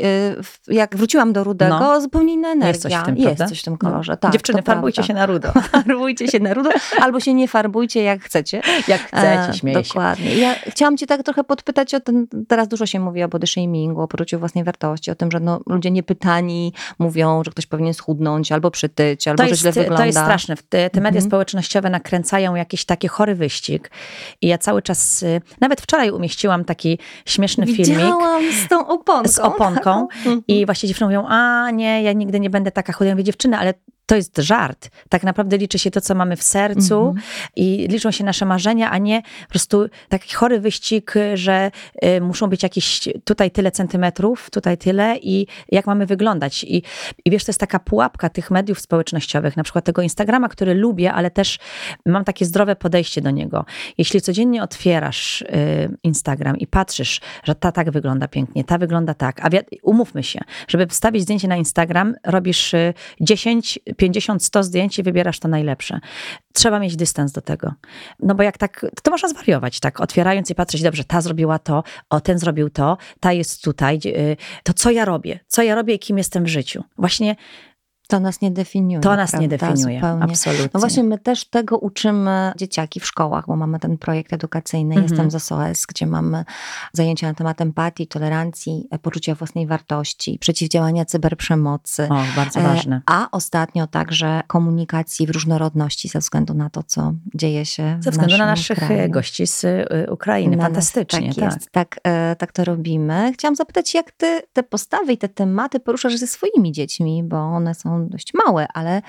y, 0.69 0.73
jak 0.73 0.95
wróciłam 0.97 1.33
do 1.33 1.43
rudego, 1.43 1.79
No. 1.79 2.01
zupełnie 2.01 2.33
inna 2.33 2.47
energia. 2.47 2.67
Jest 2.67 2.81
coś 2.81 2.93
w 2.93 3.03
tym, 3.03 3.17
Jest 3.17 3.45
coś 3.45 3.59
w 3.61 3.63
tym 3.63 3.73
No. 3.73 3.77
kolorze. 3.89 4.17
Tak, 4.17 4.31
Dziewczyny, 4.31 4.61
farbujcie 4.61 4.95
prawda. 4.95 5.07
się 5.07 5.13
na 5.13 5.25
rudo. 5.25 5.51
Farbujcie 5.71 6.27
się 6.27 6.39
na 6.39 6.53
rudo, 6.53 6.69
albo 7.01 7.19
się 7.19 7.33
nie 7.33 7.47
farbujcie 7.47 8.03
jak 8.03 8.21
chcecie. 8.21 8.61
Jak 8.87 9.01
chcecie, 9.01 9.49
E, 9.49 9.53
śmieję 9.53 9.83
się. 9.83 9.87
Dokładnie. 9.87 10.35
Ja 10.35 10.55
chciałam 10.67 10.97
cię 10.97 11.07
tak 11.07 11.23
trochę 11.23 11.43
podpytać 11.43 11.93
o 11.93 11.99
ten, 11.99 12.27
teraz 12.47 12.67
dużo 12.67 12.85
się 12.85 12.99
mówi 12.99 13.23
o 13.23 13.27
body 13.27 13.47
shamingu, 13.47 14.01
o 14.01 14.07
poczuciu 14.07 14.39
własnej 14.39 14.63
wartości, 14.63 15.11
o 15.11 15.15
tym, 15.15 15.31
że 15.31 15.39
no, 15.39 15.59
ludzie 15.67 15.91
niepytani 15.91 16.73
mówią, 16.99 17.43
że 17.43 17.51
ktoś 17.51 17.65
powinien 17.65 17.93
schudnąć, 17.93 18.51
albo 18.51 18.71
przytyć, 18.71 19.27
albo 19.27 19.37
To 19.37 19.43
że 19.43 19.49
jest, 19.49 19.61
źle 19.61 19.71
wygląda. 19.71 19.97
to 19.97 20.05
jest 20.05 20.17
straszne. 20.17 20.54
Te, 20.69 20.89
te 20.89 21.01
media 21.01 21.17
Mhm. 21.17 21.29
społecznościowe 21.29 21.89
nakręcają 21.89 22.55
jakiś 22.55 22.85
taki 22.85 23.07
chory 23.07 23.35
wyścig. 23.35 23.91
I 24.41 24.47
ja 24.47 24.57
cały 24.57 24.81
czas, 24.81 25.23
y, 25.23 25.41
nawet 25.61 25.81
wczoraj 25.81 26.11
umieściłam 26.11 26.65
taki 26.65 26.99
śmieszny 27.25 27.65
filmik 27.65 27.87
Widziałam 27.87 28.43
z 28.51 28.67
tą 28.67 28.87
oponką. 28.87 29.29
z 29.31 29.39
oponką 29.39 29.75
taką. 29.75 30.07
i 30.47 30.65
właśnie 30.65 30.87
dziewczyny 30.89 31.07
mówią, 31.07 31.25
a 31.29 31.71
nie, 31.71 32.03
ja 32.03 32.13
nigdy 32.13 32.39
nie 32.39 32.49
będę 32.49 32.71
taka 32.71 32.93
chuda. 32.93 33.07
Ja 33.09 33.15
mówię, 33.15 33.23
dziewczyny, 33.23 33.57
ale 33.57 33.73
to 34.05 34.15
jest 34.15 34.37
żart. 34.37 34.89
Tak 35.09 35.23
naprawdę 35.23 35.57
liczy 35.57 35.79
się 35.79 35.91
to, 35.91 36.01
co 36.01 36.15
mamy 36.15 36.35
w 36.35 36.43
sercu 36.43 36.99
Mhm. 36.99 37.25
i 37.55 37.87
liczą 37.89 38.11
się 38.11 38.23
nasze 38.23 38.45
marzenia, 38.45 38.91
a 38.91 38.97
nie 38.97 39.21
po 39.21 39.49
prostu 39.49 39.85
taki 40.09 40.33
chory 40.33 40.59
wyścig, 40.59 41.13
że 41.33 41.71
y, 42.05 42.21
muszą 42.21 42.47
być 42.47 42.63
jakieś 42.63 43.09
tutaj 43.23 43.51
tyle 43.51 43.71
centymetrów, 43.71 44.49
tutaj 44.49 44.77
tyle 44.77 45.17
i 45.17 45.47
jak 45.71 45.87
mamy 45.87 46.05
wyglądać. 46.05 46.63
I, 46.63 46.83
I 47.25 47.31
wiesz, 47.31 47.43
to 47.43 47.49
jest 47.49 47.59
taka 47.59 47.79
pułapka 47.79 48.29
tych 48.29 48.51
mediów 48.51 48.79
społecznościowych, 48.79 49.57
na 49.57 49.63
przykład 49.63 49.85
tego 49.85 50.01
Instagrama, 50.01 50.49
który 50.49 50.73
lubię, 50.73 51.13
ale 51.13 51.31
też 51.31 51.59
mam 52.05 52.23
takie 52.23 52.45
zdrowe 52.45 52.75
podejście 52.75 53.21
do 53.21 53.31
niego. 53.31 53.65
Jeśli 53.97 54.21
codziennie 54.21 54.63
otwierasz 54.63 55.41
y, 55.41 55.45
Instagram 56.03 56.57
i 56.57 56.67
patrzysz, 56.67 57.21
że 57.43 57.55
ta 57.55 57.71
tak 57.71 57.91
wygląda 57.91 58.27
pięknie, 58.27 58.63
ta 58.63 58.77
wygląda 58.77 59.13
tak, 59.13 59.45
a 59.45 59.49
umówmy 59.83 60.23
się, 60.23 60.39
żeby 60.67 60.87
wstawić 60.87 61.21
zdjęcie 61.21 61.47
na 61.47 61.55
Instagram, 61.55 62.15
robisz 62.23 62.73
y, 62.73 62.93
10, 63.21 63.79
50, 63.97 64.43
100 64.43 64.63
zdjęć 64.63 64.99
i 64.99 65.03
wybierasz 65.03 65.39
to 65.39 65.47
najlepsze. 65.47 65.99
Trzeba 66.53 66.79
mieć 66.79 66.95
dystans 66.95 67.31
do 67.31 67.41
tego. 67.41 67.73
No 68.19 68.35
bo 68.35 68.43
jak 68.43 68.57
tak, 68.57 68.85
to 69.03 69.11
można 69.11 69.29
zwariować, 69.29 69.79
tak, 69.79 70.01
otwierając 70.01 70.49
i 70.51 70.55
patrzeć, 70.55 70.81
dobrze, 70.81 71.03
ta 71.03 71.21
zrobiła 71.21 71.59
to, 71.59 71.83
o, 72.09 72.21
ten 72.21 72.39
zrobił 72.39 72.69
to, 72.69 72.97
ta 73.19 73.33
jest 73.33 73.63
tutaj, 73.63 73.99
y, 74.05 74.37
to 74.63 74.73
co 74.73 74.91
ja 74.91 75.05
robię? 75.05 75.39
Co 75.47 75.63
ja 75.63 75.75
robię 75.75 75.93
i 75.93 75.99
kim 75.99 76.17
jestem 76.17 76.43
w 76.43 76.47
życiu? 76.47 76.83
Właśnie 76.97 77.35
To 78.07 78.19
nas 78.19 78.41
nie 78.41 78.51
definiuje. 78.51 79.01
to 79.01 79.15
nas 79.15 79.33
nie 79.33 79.49
prawda? 79.49 79.67
definiuje, 79.67 79.99
Zupełnie. 79.99 80.23
absolutnie. 80.23 80.69
No 80.73 80.79
właśnie, 80.79 81.03
my 81.03 81.17
też 81.19 81.45
tego 81.45 81.77
uczymy 81.77 82.51
dzieciaki 82.57 82.99
w 82.99 83.05
szkołach, 83.05 83.45
bo 83.47 83.55
mamy 83.55 83.79
ten 83.79 83.97
projekt 83.97 84.33
edukacyjny, 84.33 84.95
Mhm. 84.95 85.03
jestem 85.03 85.31
z 85.31 85.43
SOS, 85.43 85.85
gdzie 85.85 86.05
mamy 86.07 86.45
zajęcia 86.93 87.27
na 87.27 87.33
temat 87.33 87.61
empatii, 87.61 88.07
tolerancji, 88.07 88.87
e, 88.91 88.99
poczucia 88.99 89.35
własnej 89.35 89.67
wartości, 89.67 90.37
przeciwdziałania 90.39 91.05
cyberprzemocy. 91.05 92.07
O, 92.09 92.23
bardzo 92.35 92.59
E, 92.59 92.63
ważne. 92.63 93.01
A 93.05 93.27
ostatnio 93.31 93.87
także 93.87 94.41
komunikacji 94.47 95.27
w 95.27 95.29
różnorodności 95.29 96.07
ze 96.09 96.19
względu 96.19 96.53
na 96.53 96.69
to, 96.69 96.83
co 96.83 97.13
dzieje 97.35 97.65
się 97.65 97.97
Ze 98.01 98.11
względu 98.11 98.37
na 98.37 98.45
naszych 98.45 98.77
kraju. 98.79 99.01
e, 99.01 99.09
gości 99.09 99.47
z 99.47 99.65
Ukrainy. 100.11 100.51
Na 100.57 100.63
nas. 100.63 100.65
Fantastycznie, 100.67 101.33
tak. 101.33 101.35
tak. 101.43 101.53
Jest, 101.53 101.71
tak, 101.71 101.99
tak 102.37 102.51
to 102.51 102.63
robimy. 102.65 103.31
Chciałam 103.33 103.55
zapytać, 103.55 103.93
jak 103.93 104.11
ty 104.11 104.41
te 104.53 104.63
postawy 104.63 105.13
i 105.13 105.17
te 105.17 105.29
tematy 105.29 105.79
poruszasz 105.79 106.15
ze 106.17 106.27
swoimi 106.27 106.71
dziećmi, 106.71 107.23
bo 107.23 107.37
one 107.37 107.75
są 107.75 107.94
dość 107.99 108.33
małe, 108.45 108.67
ale 108.73 109.01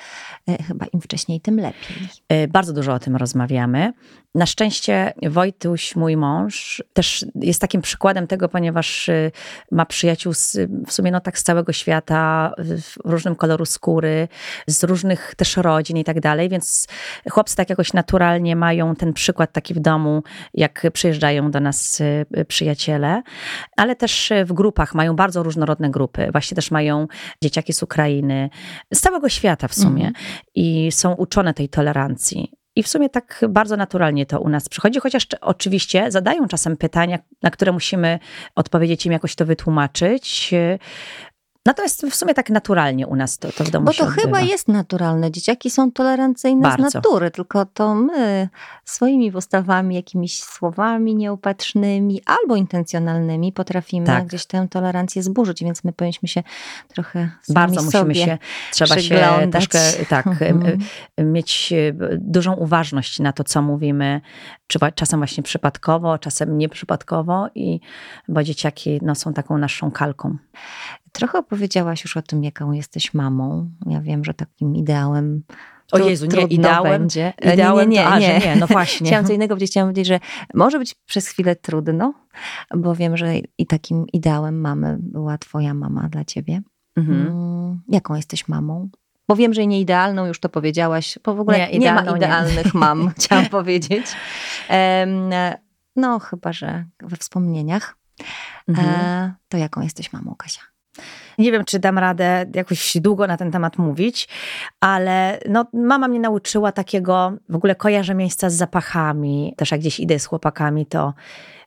e, 0.49 0.63
chyba 0.63 0.87
im 0.87 1.01
wcześniej, 1.01 1.41
tym 1.41 1.57
lepiej. 1.61 1.97
E, 2.29 2.49
Bardzo 2.49 2.73
dużo 2.73 2.95
o 2.95 2.99
tym 2.99 3.17
rozmawiamy. 3.17 3.93
Na 4.37 4.47
szczęście 4.47 5.13
Wojtuś, 5.23 5.97
mój 5.97 6.17
mąż, 6.17 6.83
też 6.93 7.27
jest 7.35 7.61
takim 7.61 7.83
przykładem 7.83 8.27
tego, 8.27 8.49
ponieważ 8.49 9.09
y, 9.09 9.33
ma 9.71 9.87
przyjaciół 9.87 10.35
z, 10.35 10.57
w 10.87 10.93
sumie 10.93 11.11
no 11.11 11.21
tak 11.21 11.39
z 11.39 11.43
całego 11.43 11.73
świata, 11.73 12.53
w 12.59 12.97
różnym 13.05 13.37
koloru 13.37 13.65
skóry, 13.65 14.29
z 14.67 14.85
różnych 14.85 15.35
też 15.35 15.57
rodzin 15.57 15.97
i 15.97 16.05
tak 16.05 16.21
dalej, 16.21 16.49
więc 16.49 16.87
chłopcy 17.31 17.57
tak 17.57 17.71
jakoś 17.71 17.93
naturalnie 17.93 18.57
mają 18.57 18.97
ten 18.97 19.13
przykład 19.13 19.53
taki 19.53 19.75
w 19.75 19.79
domu, 19.79 20.23
jak 20.55 20.87
przyjeżdżają 20.93 21.51
do 21.51 21.61
nas 21.61 22.01
y, 22.01 22.45
przyjaciele, 22.49 23.23
ale 23.77 23.97
też 23.97 24.31
y, 24.31 24.45
w 24.45 24.53
grupach 24.53 24.95
mają 24.95 25.17
bardzo 25.17 25.43
różnorodne 25.43 25.91
grupy. 25.91 26.29
Właśnie 26.33 26.55
też 26.55 26.71
mają 26.71 27.07
dzieciaki 27.43 27.73
z 27.73 27.83
Ukrainy, 27.83 28.51
z 28.95 29.01
całego 29.01 29.29
świata 29.29 29.69
w 29.69 29.75
sumie 29.75 30.07
Mhm. 30.07 30.25
i 30.55 30.93
są 30.93 31.13
uczone 31.13 31.55
tej 31.55 31.69
tolerancji. 31.69 32.56
I 32.77 32.83
w 32.83 32.89
sumie 32.89 33.09
tak 33.09 33.45
bardzo 33.49 33.77
naturalnie 33.77 34.27
to 34.27 34.41
u 34.41 34.49
nas 34.49 34.69
przychodzi, 34.69 35.01
chociaż 35.01 35.27
oczywiście 35.41 36.11
zadają 36.11 36.49
czasem 36.49 36.77
pytania, 36.77 37.19
na 37.43 37.51
które 37.51 37.73
musimy 37.73 38.19
odpowiedzieć 38.55 39.07
im 39.07 39.13
jakoś 39.13 39.35
to 39.35 39.47
wytłumaczyć. 39.47 40.55
Natomiast 41.67 42.07
w 42.07 42.15
sumie 42.15 42.35
tak 42.35 42.51
naturalnie 42.51 43.07
u 43.07 43.17
nas 43.17 43.39
to, 43.39 43.53
to 43.53 43.65
w 43.65 43.71
domu 43.71 43.87
Bo 43.87 43.93
to 43.93 44.07
chyba 44.07 44.11
odbywa. 44.23 44.41
jest 44.41 44.69
naturalne. 44.69 45.31
Dzieciaki 45.31 45.71
są 45.71 45.93
tolerancyjne 45.93 46.63
Bardzo. 46.63 46.91
z 46.91 46.95
natury, 46.95 47.31
tylko 47.31 47.67
to 47.67 47.95
my 47.95 48.49
swoimi 48.85 49.33
postawami, 49.33 49.95
jakimiś 49.95 50.43
słowami 50.43 51.15
nieopatrznymi 51.15 52.21
albo 52.27 52.57
intencjonalnymi 52.57 53.53
potrafimy 53.53 54.07
Tak. 54.07 54.27
gdzieś 54.27 54.47
tę 54.47 54.67
tolerancję 54.71 55.23
zburzyć, 55.23 55.65
więc 55.65 55.85
my 55.85 55.93
powinniśmy 55.93 56.29
się 56.29 56.43
trochę 56.89 57.31
Bardzo 57.49 57.83
musimy 57.83 58.15
się, 58.15 58.39
trzeba 58.73 58.99
się 59.01 59.49
troszkę 59.53 59.79
tak, 60.09 60.27
Mhm. 60.27 60.79
mieć 61.19 61.73
e, 61.73 61.93
dużą 62.19 62.55
uważność 62.55 63.19
na 63.19 63.33
to, 63.33 63.45
co 63.45 63.63
mówimy, 63.63 64.21
czy 64.67 64.79
czasem 64.95 65.21
właśnie 65.21 65.43
przypadkowo, 65.43 66.19
czasem 66.19 66.59
nieprzypadkowo, 66.59 67.49
i, 67.55 67.81
bo 68.29 68.43
dzieciaki 68.43 68.99
no, 69.03 69.15
są 69.15 69.33
taką 69.33 69.59
naszą 69.59 69.91
kalką. 69.91 70.37
Trochę 71.13 71.39
opowiedziałaś 71.39 72.05
już 72.05 72.17
o 72.17 72.23
tym, 72.23 72.45
jaką 72.45 72.73
jesteś 72.73 73.15
mamą. 73.15 73.71
Ja 73.87 74.01
wiem, 74.01 74.25
że 74.25 74.35
takim 74.35 74.77
ideałem. 74.77 75.43
O 75.93 75.99
Jezu, 75.99 76.27
nie, 76.27 76.43
ideałem- 76.47 76.83
Będzie. 77.01 77.33
E, 77.43 77.55
ideałem 77.55 77.91
nie, 77.91 77.97
nie, 77.97 78.05
to- 78.05 78.11
a, 78.11 78.19
nie, 78.19 78.29
nie. 78.39 78.47
nie, 78.47 78.57
no 78.57 78.67
właśnie. 78.67 79.07
Chciałam 79.07 79.27
co 79.27 79.33
innego 79.33 79.55
powiedzieć. 79.55 79.71
Chciałam 79.71 79.89
powiedzieć, 79.89 80.07
że 80.07 80.21
może 80.55 80.79
być 80.79 80.95
przez 80.95 81.29
chwilę 81.29 81.57
trudno, 81.57 82.15
bo 82.77 82.95
wiem, 82.95 83.17
że 83.17 83.35
i 83.59 83.67
takim 83.67 84.07
ideałem 84.13 84.61
mamy 84.61 84.97
była 85.01 85.39
Twoja 85.39 85.75
mama 85.75 86.09
dla 86.09 86.25
Ciebie. 86.25 86.63
Mhm. 86.97 87.27
Mm, 87.27 87.81
Jaką 87.89 88.15
jesteś 88.15 88.49
mamą? 88.49 88.89
Bo 89.29 89.37
wiem, 89.37 89.55
że 89.55 89.67
nie 89.67 89.81
idealną, 89.81 90.27
już 90.27 90.41
to 90.41 90.49
powiedziałaś. 90.49 91.19
Bo 91.25 91.35
w 91.35 91.41
ogóle 91.41 91.59
Nie, 91.59 91.67
nie, 91.67 91.73
ma 91.73 92.01
idealną 92.01 92.11
nie. 92.13 92.17
idealnych 92.19 92.75
mam, 92.75 93.11
chciałam 93.19 93.47
powiedzieć. 93.47 94.07
No, 95.97 96.19
chyba, 96.19 96.53
że 96.53 96.85
we 97.01 97.17
wspomnieniach. 97.17 97.97
Mhm. 98.69 98.89
E, 98.89 99.35
to 99.49 99.57
jaką 99.59 99.81
jesteś 99.81 100.13
mamą, 100.13 100.35
Kasia? 100.39 100.61
Nie 101.39 101.53
wiem, 101.53 101.65
czy 101.65 101.79
dam 101.79 101.99
radę 101.99 102.47
jakoś 102.55 102.97
długo 103.01 103.27
na 103.27 103.37
ten 103.37 103.51
temat 103.51 103.79
mówić, 103.79 104.29
ale 104.81 105.39
no, 105.49 105.67
mama 105.73 106.09
mnie 106.09 106.21
nauczyła 106.21 106.73
takiego, 106.73 107.33
w 107.49 107.57
ogóle 107.57 107.75
kojarzę 107.75 108.15
miejsca 108.15 108.51
z 108.51 108.55
zapachami. 108.55 109.55
Też 109.57 109.71
jak 109.71 109.81
gdzieś 109.81 110.01
idę 110.01 110.19
z 110.19 110.27
chłopakami, 110.27 110.87
to, 110.87 111.15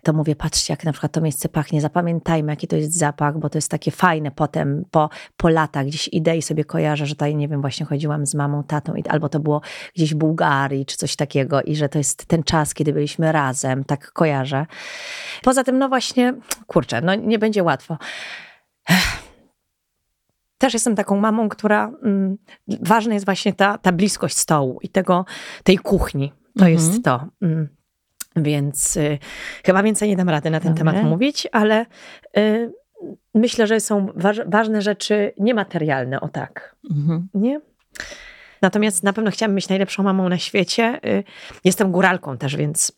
to 0.03 0.13
mówię, 0.13 0.35
patrzcie, 0.35 0.73
jak 0.73 0.83
na 0.83 0.91
przykład 0.91 1.11
to 1.11 1.21
miejsce 1.21 1.49
pachnie, 1.49 1.81
zapamiętajmy, 1.81 2.51
jaki 2.51 2.67
to 2.67 2.75
jest 2.75 2.97
zapach, 2.97 3.37
bo 3.37 3.49
to 3.49 3.57
jest 3.57 3.71
takie 3.71 3.91
fajne 3.91 4.31
potem, 4.31 4.85
po, 4.91 5.09
po 5.37 5.49
latach. 5.49 5.85
Gdzieś 5.85 6.09
idę 6.11 6.37
i 6.37 6.41
sobie 6.41 6.65
kojarzę, 6.65 7.05
że 7.05 7.15
tutaj, 7.15 7.35
nie 7.35 7.47
wiem, 7.47 7.61
właśnie 7.61 7.85
chodziłam 7.85 8.25
z 8.25 8.35
mamą, 8.35 8.63
tatą, 8.63 8.93
albo 9.09 9.29
to 9.29 9.39
było 9.39 9.61
gdzieś 9.95 10.13
w 10.13 10.17
Bułgarii, 10.17 10.85
czy 10.85 10.97
coś 10.97 11.15
takiego 11.15 11.61
i 11.61 11.75
że 11.75 11.89
to 11.89 11.97
jest 11.97 12.25
ten 12.25 12.43
czas, 12.43 12.73
kiedy 12.73 12.93
byliśmy 12.93 13.31
razem, 13.31 13.83
tak 13.83 14.11
kojarzę. 14.11 14.65
Poza 15.43 15.63
tym, 15.63 15.77
no 15.77 15.89
właśnie, 15.89 16.33
kurczę, 16.67 17.01
no 17.01 17.15
nie 17.15 17.39
będzie 17.39 17.63
łatwo 17.63 17.97
też 20.59 20.73
jestem 20.73 20.95
taką 20.95 21.19
mamą, 21.19 21.49
która 21.49 21.91
mm, 22.03 22.37
ważna 22.81 23.13
jest 23.13 23.25
właśnie 23.25 23.53
ta, 23.53 23.77
ta 23.77 23.91
bliskość 23.91 24.37
stołu 24.37 24.79
i 24.81 24.89
tego, 24.89 25.25
tej 25.63 25.77
kuchni. 25.77 26.29
To 26.57 26.65
Mhm. 26.65 26.73
jest 26.73 27.03
to. 27.03 27.25
Mm. 27.41 27.67
Więc 28.35 28.97
y, 28.97 29.17
chyba 29.65 29.83
więcej 29.83 30.09
nie 30.09 30.15
dam 30.15 30.29
rady 30.29 30.49
na 30.49 30.59
ten 30.59 30.73
Dobra. 30.73 30.91
temat 30.93 31.09
mówić, 31.09 31.47
ale 31.51 31.85
y, 32.37 32.71
myślę, 33.35 33.67
że 33.67 33.79
są 33.79 34.07
waż, 34.15 34.41
ważne 34.47 34.81
rzeczy 34.81 35.33
niematerialne, 35.37 36.21
o 36.21 36.27
tak. 36.27 36.75
Mhm. 36.91 37.27
Nie? 37.33 37.61
Natomiast 38.61 39.03
na 39.03 39.13
pewno 39.13 39.31
chciałam 39.31 39.55
być 39.55 39.69
najlepszą 39.69 40.03
mamą 40.03 40.29
na 40.29 40.37
świecie. 40.37 40.99
Y, 41.05 41.23
Jestem 41.63 41.91
góralką 41.91 42.37
też, 42.37 42.55
więc 42.55 42.91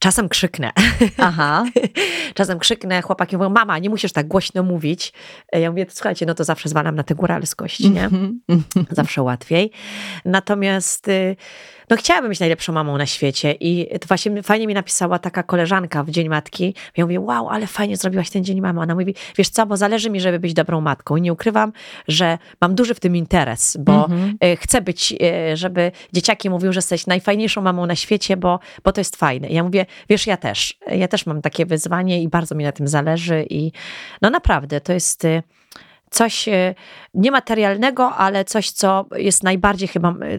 czasem 0.00 0.28
krzyknę. 0.28 0.72
Aha. 1.18 1.64
Czasem 2.34 2.58
krzyknę, 2.58 3.02
chłopaki 3.02 3.36
mówią, 3.36 3.50
mama, 3.50 3.78
nie 3.78 3.90
musisz 3.90 4.12
tak 4.12 4.28
głośno 4.28 4.62
mówić. 4.62 5.12
Ja 5.52 5.70
mówię, 5.70 5.86
słuchajcie, 5.88 6.26
no 6.26 6.34
to 6.34 6.44
zawsze 6.44 6.68
zwalam 6.68 6.94
na 6.96 7.02
tę 7.02 7.14
góralskość, 7.14 7.80
nie? 7.80 8.04
Mhm. 8.04 8.40
Zawsze 8.90 9.22
łatwiej. 9.22 9.70
Natomiast 10.24 11.08
y, 11.08 11.36
no 11.90 11.96
chciałabym 11.96 12.28
być 12.28 12.40
najlepszą 12.40 12.72
mamą 12.72 12.98
na 12.98 13.06
świecie 13.06 13.52
i 13.60 13.98
to 13.98 14.06
właśnie 14.08 14.42
fajnie 14.42 14.66
mi 14.66 14.74
napisała 14.74 15.18
taka 15.18 15.42
koleżanka 15.42 16.04
w 16.04 16.10
Dzień 16.10 16.28
Matki. 16.28 16.74
Ja 16.96 17.04
mówię, 17.04 17.20
wow, 17.20 17.48
ale 17.48 17.66
fajnie 17.66 17.96
zrobiłaś 17.96 18.30
ten 18.30 18.44
Dzień 18.44 18.60
Mamy. 18.60 18.80
Ona 18.80 18.94
mówi, 18.94 19.14
wiesz 19.36 19.48
co, 19.48 19.66
bo 19.66 19.76
zależy 19.76 20.10
mi, 20.10 20.20
żeby 20.20 20.38
być 20.38 20.54
dobrą 20.54 20.80
matką 20.80 21.16
i 21.16 21.22
nie 21.22 21.32
ukrywam, 21.32 21.72
że 22.08 22.38
mam 22.60 22.74
duży 22.74 22.94
w 22.94 23.00
tym 23.00 23.16
interes, 23.16 23.76
bo 23.80 24.04
Mhm. 24.04 24.36
e, 24.40 24.56
chcę 24.56 24.80
być, 24.82 25.14
e, 25.22 25.56
żeby 25.56 25.92
dzieciaki 26.12 26.50
mówiły, 26.50 26.72
że 26.72 26.78
jesteś 26.78 27.06
najfajniejszą 27.06 27.60
mamą 27.62 27.86
na 27.86 27.96
świecie, 27.96 28.36
bo, 28.36 28.60
bo 28.84 28.92
to 28.92 29.00
jest 29.00 29.16
fajne. 29.16 29.48
I 29.48 29.54
ja 29.54 29.64
mówię, 29.64 29.86
wiesz, 30.08 30.26
ja 30.26 30.36
też, 30.36 30.78
ja 30.86 31.08
też 31.08 31.26
mam 31.26 31.42
takie 31.42 31.66
wyzwanie 31.66 32.22
i 32.22 32.28
bardzo 32.28 32.54
mi 32.54 32.64
na 32.64 32.72
tym 32.72 32.88
zależy 32.88 33.46
i 33.50 33.72
no 34.22 34.30
naprawdę, 34.30 34.80
to 34.80 34.92
jest 34.92 35.24
e, 35.24 35.42
coś 36.10 36.48
e, 36.48 36.74
niematerialnego, 37.14 38.14
ale 38.14 38.44
coś, 38.44 38.70
co 38.70 39.06
jest 39.16 39.42
najbardziej 39.42 39.88
chyba, 39.88 40.08
e, 40.10 40.38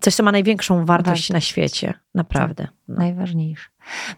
coś, 0.00 0.14
co 0.14 0.22
ma 0.22 0.32
największą 0.32 0.84
wartość, 0.84 1.30
na 1.30 1.40
świecie. 1.40 1.94
Naprawdę. 2.14 2.68
No. 2.88 2.96
Najważniejsze. 2.98 3.68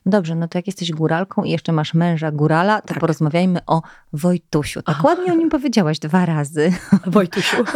Dobrze, 0.07 0.35
no 0.35 0.49
to 0.49 0.59
jak 0.59 0.67
jesteś 0.67 0.93
góralką 0.93 1.43
i 1.45 1.51
jeszcze 1.51 1.73
masz 1.73 1.95
męża 1.95 2.31
górala, 2.31 2.81
to 2.81 2.89
Tak. 2.89 2.99
porozmawiajmy 2.99 3.61
o 3.67 3.83
Wojtusiu. 4.13 4.83
Tak 4.83 4.97
Ach. 4.99 5.05
ładnie 5.05 5.33
o 5.33 5.37
nim 5.37 5.51
powiedziałaś 5.51 5.99
dwa 5.99 6.27
razy. 6.27 6.73
Wojtusiu. 7.07 7.57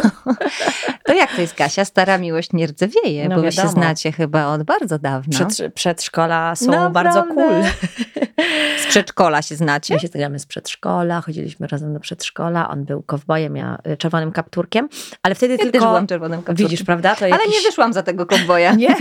To 1.05 1.13
jak 1.13 1.35
to 1.35 1.41
jest 1.41 1.53
Kasia? 1.55 1.85
Stara 1.85 2.17
miłość 2.17 2.53
nie 2.53 2.67
rdzewieje, 2.67 3.29
No 3.29 3.35
bo 3.35 3.41
wy 3.41 3.51
się 3.51 3.57
wiadomo. 3.57 3.73
znacie 3.73 4.11
chyba 4.11 4.45
od 4.47 4.63
bardzo 4.63 4.99
dawna. 4.99 5.45
Przed, 5.45 5.73
przedszkola 5.73 6.55
są 6.55 6.65
Naprawdę? 6.65 6.93
bardzo 6.93 7.23
cool. 7.23 7.63
Z 8.83 8.87
przedszkola 8.87 9.41
się 9.41 9.55
znacie? 9.55 9.93
My 9.93 9.99
się 9.99 10.07
znamy 10.07 10.39
z 10.39 10.45
przedszkola, 10.45 11.21
chodziliśmy 11.21 11.67
razem 11.67 11.93
do 11.93 11.99
przedszkola. 11.99 12.69
On 12.69 12.85
był 12.85 13.01
kowbojem, 13.01 13.55
ja 13.55 13.77
y, 13.87 13.97
czerwonym 13.97 14.31
kapturkiem, 14.31 14.89
ale 15.23 15.35
wtedy 15.35 15.53
Ja 15.53 15.57
tylko... 15.57 15.71
też 15.71 15.81
byłam 15.81 16.07
czerwonym 16.07 16.39
kapturkiem. 16.39 16.65
Widzisz, 16.67 16.83
prawda? 16.85 17.15
To 17.15 17.25
Ale 17.25 17.29
jakiś... 17.29 17.53
nie 17.53 17.69
wyszłam 17.69 17.93
za 17.93 18.03
tego 18.03 18.25
kowboja. 18.25 18.73
Nie? 18.73 18.95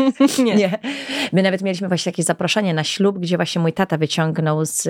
nie. 0.44 0.54
Nie. 0.54 0.78
My 1.32 1.42
nawet 1.42 1.62
mieliśmy 1.62 1.88
właśnie 1.88 2.10
jakieś 2.10 2.26
zaproszenie 2.26 2.74
na 2.74 2.81
ślub, 2.84 3.18
gdzie 3.18 3.36
właśnie 3.36 3.62
mój 3.62 3.72
tata 3.72 3.96
wyciągnął 3.98 4.64
z, 4.64 4.88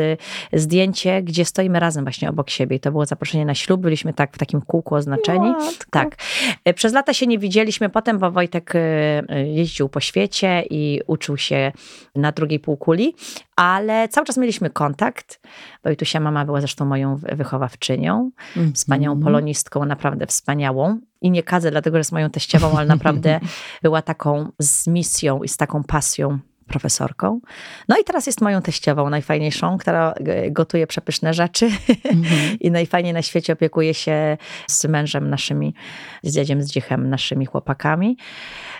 zdjęcie, 0.52 1.22
gdzie 1.22 1.44
stoimy 1.44 1.80
razem 1.80 2.04
właśnie 2.04 2.30
obok 2.30 2.50
siebie. 2.50 2.76
I 2.76 2.80
to 2.80 2.90
było 2.90 3.06
zaproszenie 3.06 3.44
na 3.46 3.54
ślub. 3.54 3.80
Byliśmy 3.80 4.14
tak 4.14 4.34
w 4.34 4.38
takim 4.38 4.60
kółku 4.60 4.94
oznaczeni. 4.94 5.50
Matko. 5.50 5.84
Tak. 5.90 6.16
E, 6.64 6.74
Przez 6.74 6.92
lata 6.92 7.14
się 7.14 7.26
nie 7.26 7.38
widzieliśmy 7.38 7.88
potem, 7.88 8.18
bo 8.18 8.30
Wojtek 8.30 8.72
e, 8.74 9.48
jeździł 9.48 9.88
po 9.88 10.00
świecie 10.00 10.62
i 10.70 11.00
uczył 11.06 11.36
się 11.36 11.72
na 12.14 12.32
drugiej 12.32 12.60
półkuli, 12.60 13.14
ale 13.56 14.08
cały 14.08 14.26
czas 14.26 14.36
mieliśmy 14.36 14.70
kontakt. 14.70 15.40
Wojtusia 15.84 16.20
mama 16.20 16.44
była 16.44 16.60
zresztą 16.60 16.84
moją 16.84 17.16
wy- 17.16 17.36
wychowawczynią, 17.36 18.30
Mhm. 18.56 18.72
wspaniałą 18.74 19.20
polonistką, 19.20 19.84
naprawdę 19.84 20.26
wspaniałą. 20.26 21.00
I 21.20 21.30
nie 21.30 21.42
kadzę, 21.42 21.70
dlatego 21.70 21.96
że 21.96 22.00
jest 22.00 22.12
moją 22.12 22.30
teściową, 22.30 22.78
ale 22.78 22.86
naprawdę 22.86 23.40
była 23.82 24.02
taką 24.02 24.48
z 24.58 24.86
misją 24.86 25.42
i 25.42 25.48
z 25.48 25.56
taką 25.56 25.82
pasją 25.84 26.38
profesorką. 26.72 27.40
No 27.88 27.96
i 28.00 28.04
teraz 28.04 28.26
jest 28.26 28.40
moją 28.40 28.62
teściową, 28.62 29.10
najfajniejszą, 29.10 29.78
która 29.78 30.12
e, 30.12 30.50
gotuje 30.50 30.86
przepyszne 30.86 31.34
rzeczy 31.34 31.70
Mhm. 32.04 32.58
i 32.60 32.70
najfajniej 32.70 33.12
na 33.12 33.22
świecie 33.22 33.52
opiekuje 33.52 33.94
się 33.94 34.36
z 34.66 34.84
mężem 34.84 35.30
naszymi, 35.30 35.74
z 36.22 36.34
dziadziem, 36.34 36.62
z 36.62 36.70
dziechem, 36.70 37.10
naszymi 37.10 37.46
chłopakami. 37.46 38.16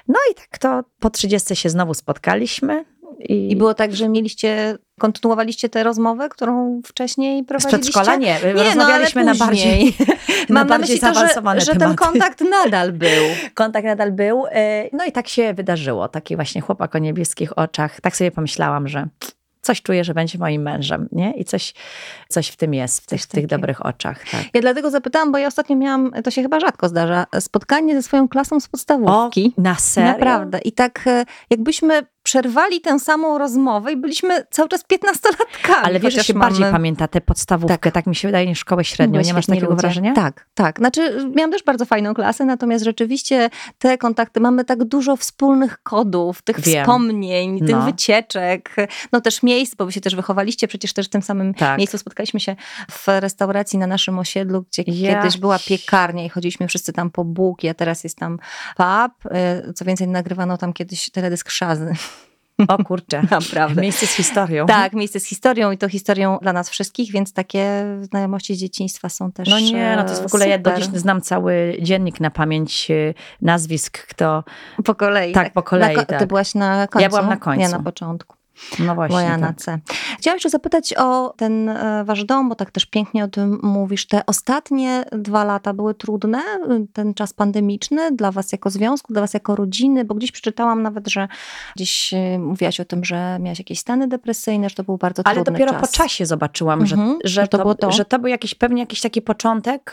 No 0.09 0.19
i 0.33 0.35
tak 0.35 0.59
to 0.59 0.83
po 0.99 1.11
30 1.11 1.57
się 1.57 1.71
znowu 1.71 1.95
spotkaliśmy. 1.95 2.85
I, 3.19 3.53
I 3.53 3.57
było 3.57 3.75
tak, 3.75 3.95
że 3.97 4.09
mieliście, 4.09 4.79
kontynuowaliście 5.01 5.69
tę 5.69 5.83
rozmowę, 5.83 6.29
którą 6.29 6.81
wcześniej 6.87 7.43
z 7.43 7.47
prowadziliście? 7.47 7.79
przedszkola? 7.93 8.17
Nie, 8.17 8.37
Nie, 8.55 8.63
rozmawialiśmy 8.65 9.25
no, 9.25 9.33
na 9.33 9.39
bardziej, 9.47 9.85
na 10.09 10.15
Mam 10.49 10.55
na 10.69 10.79
bardziej 10.79 10.97
myśli 11.01 11.09
to, 11.09 11.15
że, 11.61 11.61
że 11.61 11.77
ten 11.77 11.95
kontakt 11.97 12.41
nadal 12.41 12.93
był. 12.93 13.25
Kontakt 13.55 13.87
nadal 13.87 14.13
był. 14.13 14.45
e, 14.51 14.89
No 14.93 15.05
i 15.05 15.13
tak 15.13 15.29
się 15.29 15.55
wydarzyło. 15.55 16.09
Taki 16.09 16.37
właśnie 16.37 16.61
chłopak 16.61 16.95
o 16.95 16.99
niebieskich 16.99 17.59
oczach. 17.59 18.01
Tak 18.01 18.17
sobie 18.17 18.31
pomyślałam, 18.31 18.89
że 18.89 19.07
coś 19.65 19.83
czuję, 19.83 20.05
że 20.05 20.15
będzie 20.15 20.39
moim 20.39 20.63
mężem, 20.63 21.09
nie? 21.13 21.33
I 21.33 21.45
coś, 21.45 21.75
coś 22.29 22.49
w 22.49 22.57
tym 22.57 22.75
jest, 22.75 23.01
w 23.01 23.07
tych, 23.07 23.23
w 23.23 23.27
tych 23.27 23.47
dobrych 23.47 23.87
oczach. 23.87 24.25
Tak. 24.31 24.41
Ja 24.55 24.61
dlatego 24.61 24.91
zapytałam, 24.91 25.33
bo 25.33 25.39
ja 25.39 25.47
ostatnio 25.49 25.77
miałam, 25.77 26.13
to 26.25 26.31
się 26.31 26.43
chyba 26.43 26.61
rzadko 26.61 26.89
zdarza, 26.89 27.27
spotkanie 27.41 27.95
ze 27.95 28.03
swoją 28.03 28.29
klasą 28.29 28.61
z 28.61 28.69
podstawówki. 28.69 29.55
na 29.59 29.75
serio? 29.75 30.13
Naprawdę. 30.13 30.59
I 30.59 30.73
tak 30.73 31.07
e, 31.07 31.25
jakbyśmy 31.51 32.03
przerwali 32.37 32.81
tę 32.81 32.99
samą 32.99 33.39
rozmowę 33.39 33.93
i 33.93 33.97
byliśmy 33.97 34.45
cały 34.51 34.69
czas 34.69 34.85
piętnastolatkami. 34.85 35.79
Ale 35.83 36.01
wiesz, 36.01 36.15
że 36.15 36.25
się 36.25 36.35
mamy- 36.35 36.51
bardziej 36.51 36.71
pamięta 36.73 37.09
tę 37.09 37.21
podstawówkę, 37.21 37.79
tak. 37.79 37.95
Tak. 37.95 38.07
mi 38.07 38.17
się 38.17 38.29
wydaje, 38.29 38.47
niż 38.47 38.59
szkołę 38.59 38.85
średnią. 38.85 39.13
Były 39.13 39.25
Nie 39.25 39.35
masz 39.35 39.47
takiego 39.47 39.67
ludzie. 39.67 39.81
wrażenia? 39.81 40.13
Tak, 40.15 40.47
tak. 40.55 40.79
Znaczy, 40.79 41.31
miałam 41.37 41.51
też 41.53 41.63
bardzo 41.63 41.85
fajną 41.85 42.15
klasę, 42.15 42.45
natomiast 42.45 42.85
rzeczywiście 42.85 43.51
te 43.79 43.99
kontakty, 43.99 44.41
mamy 44.41 44.65
tak 44.65 44.85
dużo 44.85 45.17
wspólnych 45.17 45.83
kodów, 45.83 46.43
tych 46.43 46.61
Wiem. 46.61 46.83
wspomnień, 46.85 47.59
tych 47.61 47.71
No. 47.77 47.83
wycieczek, 47.83 48.77
no 49.13 49.21
też 49.21 49.43
miejsc, 49.43 49.75
bo 49.75 49.87
wy 49.87 49.93
się 49.93 50.01
też 50.01 50.15
wychowaliście 50.17 50.69
przecież 50.69 50.93
też 50.93 51.07
w 51.07 51.11
tym 51.11 51.23
samym 51.23 51.55
Tak. 51.55 51.79
miejscu. 51.79 51.99
Spotkaliśmy 51.99 52.41
się 52.41 52.57
w 52.91 53.09
restauracji 53.09 53.79
na 53.79 53.87
naszym 53.87 54.19
osiedlu, 54.19 54.63
gdzie 54.63 54.83
Ja- 54.87 55.15
kiedyś 55.23 55.39
była 55.39 55.59
piekarnia 55.59 56.25
i 56.25 56.29
chodziliśmy 56.29 56.69
wszyscy 56.69 56.93
tam 56.93 57.11
po 57.11 57.25
bułki, 57.25 57.69
a 57.69 57.75
teraz 57.75 58.05
jest 58.05 58.19
tam 58.19 58.39
pub. 58.77 59.33
Y, 59.69 59.73
Co 59.75 59.85
więcej, 59.85 60.09
nagrywano 60.09 60.59
tam 60.59 60.73
kiedyś 60.73 61.11
teledysk 61.11 61.51
Szazy. 61.51 61.95
O 62.69 62.85
kurczę. 62.85 63.23
Naprawdę. 63.31 63.83
Miejsce 63.83 64.07
z 64.07 64.11
historią. 64.11 64.67
Tak, 64.67 64.93
miejsce 64.93 65.21
z 65.21 65.25
historią 65.25 65.71
i 65.71 65.79
to 65.79 65.89
historią 65.89 66.39
dla 66.43 66.53
nas 66.53 66.71
wszystkich, 66.71 67.13
więc 67.13 67.33
takie 67.33 67.85
znajomości 68.01 68.55
z 68.55 68.59
dzieciństwa 68.59 69.09
są 69.09 69.33
też 69.33 69.49
No 69.49 69.61
nie, 69.61 69.95
no 69.97 70.03
to 70.05 70.11
jest 70.11 70.23
w 70.23 70.27
ogóle, 70.27 70.49
ja 70.49 70.59
do 70.59 70.71
super. 70.71 70.89
dziś 70.91 71.01
znam 71.01 71.21
cały 71.21 71.77
dziennik 71.81 72.21
na 72.21 72.31
pamięć 72.31 72.91
y, 72.91 73.15
nazwisk, 73.43 74.07
kto... 74.07 74.45
Po 74.85 74.95
kolei. 74.95 75.33
Tak, 75.33 75.53
po 75.53 75.63
kolei, 75.63 75.97
Na 75.97 76.03
ko- 76.03 76.07
Ty 76.07 76.19
tak. 76.19 76.29
byłaś 76.29 76.55
na 76.55 76.87
końcu? 76.87 77.09
byłam 77.09 77.29
na 77.29 77.37
końcu. 77.37 77.61
Ja 77.63 77.69
na 77.69 77.81
początku. 77.83 78.37
No 78.79 78.95
właśnie. 78.95 79.15
Bo 79.17 79.21
ja 79.21 79.37
na 79.39 79.53
tak. 79.53 79.81
Chciałam 80.19 80.37
jeszcze 80.37 80.51
zapytać 80.51 80.95
o 80.99 81.35
ten 81.37 81.69
e, 81.69 82.05
wasz 82.05 82.25
dom, 82.25 82.49
bo 82.49 82.55
tak 82.55 82.71
też 82.71 82.87
pięknie 82.87 83.25
o 83.25 83.29
tym 83.29 83.59
mówisz. 83.63 84.07
Te 84.07 84.27
ostatnie 84.27 85.05
dwa 85.13 85.45
lata 85.45 85.75
były 85.75 85.95
trudne, 85.95 86.39
ten 86.93 87.15
czas 87.15 87.33
pandemiczny 87.33 88.13
dla 88.13 88.31
was 88.33 88.53
jako 88.53 88.71
związku, 88.71 89.13
dla 89.13 89.23
was 89.23 89.35
jako 89.35 89.57
rodziny, 89.57 90.05
bo 90.05 90.15
gdzieś 90.15 90.33
przeczytałam 90.33 90.83
nawet, 90.83 91.09
że 91.09 91.29
gdzieś 91.77 92.15
e, 92.15 92.39
mówiłaś 92.39 92.81
o 92.81 92.85
tym, 92.85 93.05
że 93.05 93.39
miałaś 93.41 93.59
jakieś 93.59 93.79
stany 93.79 94.09
depresyjne, 94.09 94.69
że 94.69 94.75
to 94.75 94.85
był 94.85 94.97
bardzo 94.99 95.23
Ale 95.27 95.35
trudny 95.35 95.53
dopiero 95.53 95.73
czas. 95.73 95.81
po 95.91 95.97
czasie 95.97 96.27
zobaczyłam, 96.27 96.87
że, 96.87 96.97
Mhm, 96.97 97.19
że, 97.25 97.29
że 97.43 97.49
to 97.49 97.59
to, 97.59 97.65
było 97.65 97.75
to. 97.75 97.93
że 97.93 98.05
to 98.05 98.19
był 98.19 98.29
jakiś, 98.29 98.55
pewnie 98.55 98.83
jakiś 98.83 99.01
taki 99.01 99.23
początek. 99.23 99.93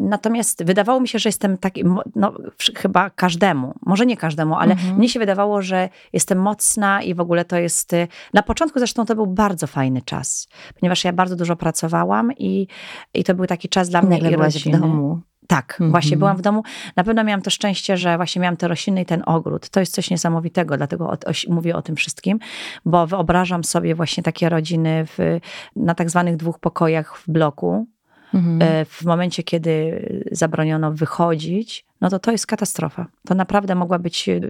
Natomiast 0.00 0.64
wydawało 0.64 1.00
mi 1.00 1.08
się, 1.08 1.18
że 1.18 1.28
jestem 1.28 1.58
taki, 1.58 1.84
no, 2.16 2.32
chyba 2.76 3.10
każdemu, 3.10 3.74
może 3.86 4.06
nie 4.06 4.16
każdemu, 4.16 4.54
ale 4.54 4.72
Mhm. 4.72 4.96
mnie 4.96 5.08
się 5.08 5.18
wydawało, 5.20 5.62
że 5.62 5.88
jestem 6.12 6.38
mocna 6.42 7.02
i 7.02 7.14
w 7.14 7.20
ogóle 7.20 7.44
to 7.44 7.56
jest. 7.56 7.77
Y, 7.92 8.08
Na 8.34 8.42
początku 8.42 8.78
zresztą 8.78 9.06
to 9.06 9.14
był 9.14 9.26
bardzo 9.26 9.66
fajny 9.66 10.02
czas, 10.02 10.48
ponieważ 10.80 11.04
ja 11.04 11.12
bardzo 11.12 11.36
dużo 11.36 11.56
pracowałam 11.56 12.32
i, 12.38 12.66
i 13.14 13.24
to 13.24 13.34
był 13.34 13.46
taki 13.46 13.68
czas 13.68 13.88
dla 13.88 14.02
mnie 14.02 14.10
Nagle 14.10 14.28
i 14.30 14.32
byłaś 14.36 14.64
w 14.64 14.70
domu. 14.70 15.20
Tak, 15.46 15.72
Mhm. 15.72 15.90
właśnie 15.90 16.16
byłam 16.16 16.36
w 16.36 16.40
domu. 16.40 16.62
Na 16.96 17.04
pewno 17.04 17.24
miałam 17.24 17.42
to 17.42 17.50
szczęście, 17.50 17.96
że 17.96 18.16
właśnie 18.16 18.42
miałam 18.42 18.56
te 18.56 18.68
rośliny 18.68 19.02
i 19.02 19.06
ten 19.06 19.22
ogród. 19.26 19.68
To 19.68 19.80
jest 19.80 19.94
coś 19.94 20.10
niesamowitego, 20.10 20.76
dlatego 20.76 21.06
o, 21.06 21.12
o, 21.12 21.32
mówię 21.48 21.76
o 21.76 21.82
tym 21.82 21.96
wszystkim, 21.96 22.38
bo 22.84 23.06
wyobrażam 23.06 23.64
sobie 23.64 23.94
właśnie 23.94 24.22
takie 24.22 24.48
rodziny 24.48 25.04
w, 25.06 25.18
na 25.76 25.94
tak 25.94 26.10
zwanych 26.10 26.36
dwóch 26.36 26.58
pokojach 26.58 27.16
w 27.18 27.30
bloku. 27.30 27.86
Mhm. 28.34 28.62
E, 28.62 28.84
W 28.84 29.04
momencie, 29.04 29.42
kiedy 29.42 30.02
zabroniono 30.32 30.92
wychodzić, 30.92 31.86
no 32.00 32.10
to 32.10 32.18
to 32.18 32.32
jest 32.32 32.46
katastrofa. 32.46 33.06
To 33.26 33.34
naprawdę 33.34 33.74
mogła 33.74 33.98
być 33.98 34.28
e, 34.28 34.40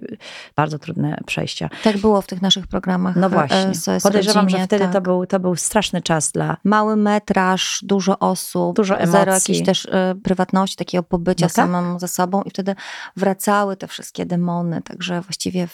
bardzo 0.56 0.78
trudne 0.78 1.20
przejścia. 1.26 1.70
Tak 1.84 1.98
było 1.98 2.22
w 2.22 2.26
tych 2.26 2.42
naszych 2.42 2.66
programach. 2.66 3.16
No 3.16 3.26
e, 3.26 3.30
właśnie. 3.30 3.74
SOS 3.74 4.02
Podejrzewam, 4.02 4.44
Rodzinie, 4.44 4.60
że 4.60 4.66
wtedy 4.66 4.84
tak. 4.84 4.92
to, 4.92 5.00
był, 5.00 5.26
to 5.26 5.40
był 5.40 5.56
straszny 5.56 6.02
czas 6.02 6.32
dla 6.32 6.56
mały 6.64 6.96
metraż, 6.96 7.80
dużo 7.82 8.18
osób, 8.18 8.76
Dużo 8.76 8.94
zero 8.94 9.32
emocji. 9.32 9.32
jakiejś 9.32 9.66
też 9.66 9.86
e, 9.86 10.14
prywatności, 10.22 10.76
takiego 10.76 11.02
pobycia 11.02 11.46
No 11.46 11.48
tak. 11.48 11.54
samemu 11.54 11.98
ze 11.98 12.08
sobą 12.08 12.42
i 12.42 12.50
wtedy 12.50 12.74
wracały 13.16 13.76
te 13.76 13.86
wszystkie 13.86 14.26
demony, 14.26 14.82
także 14.82 15.20
właściwie 15.20 15.68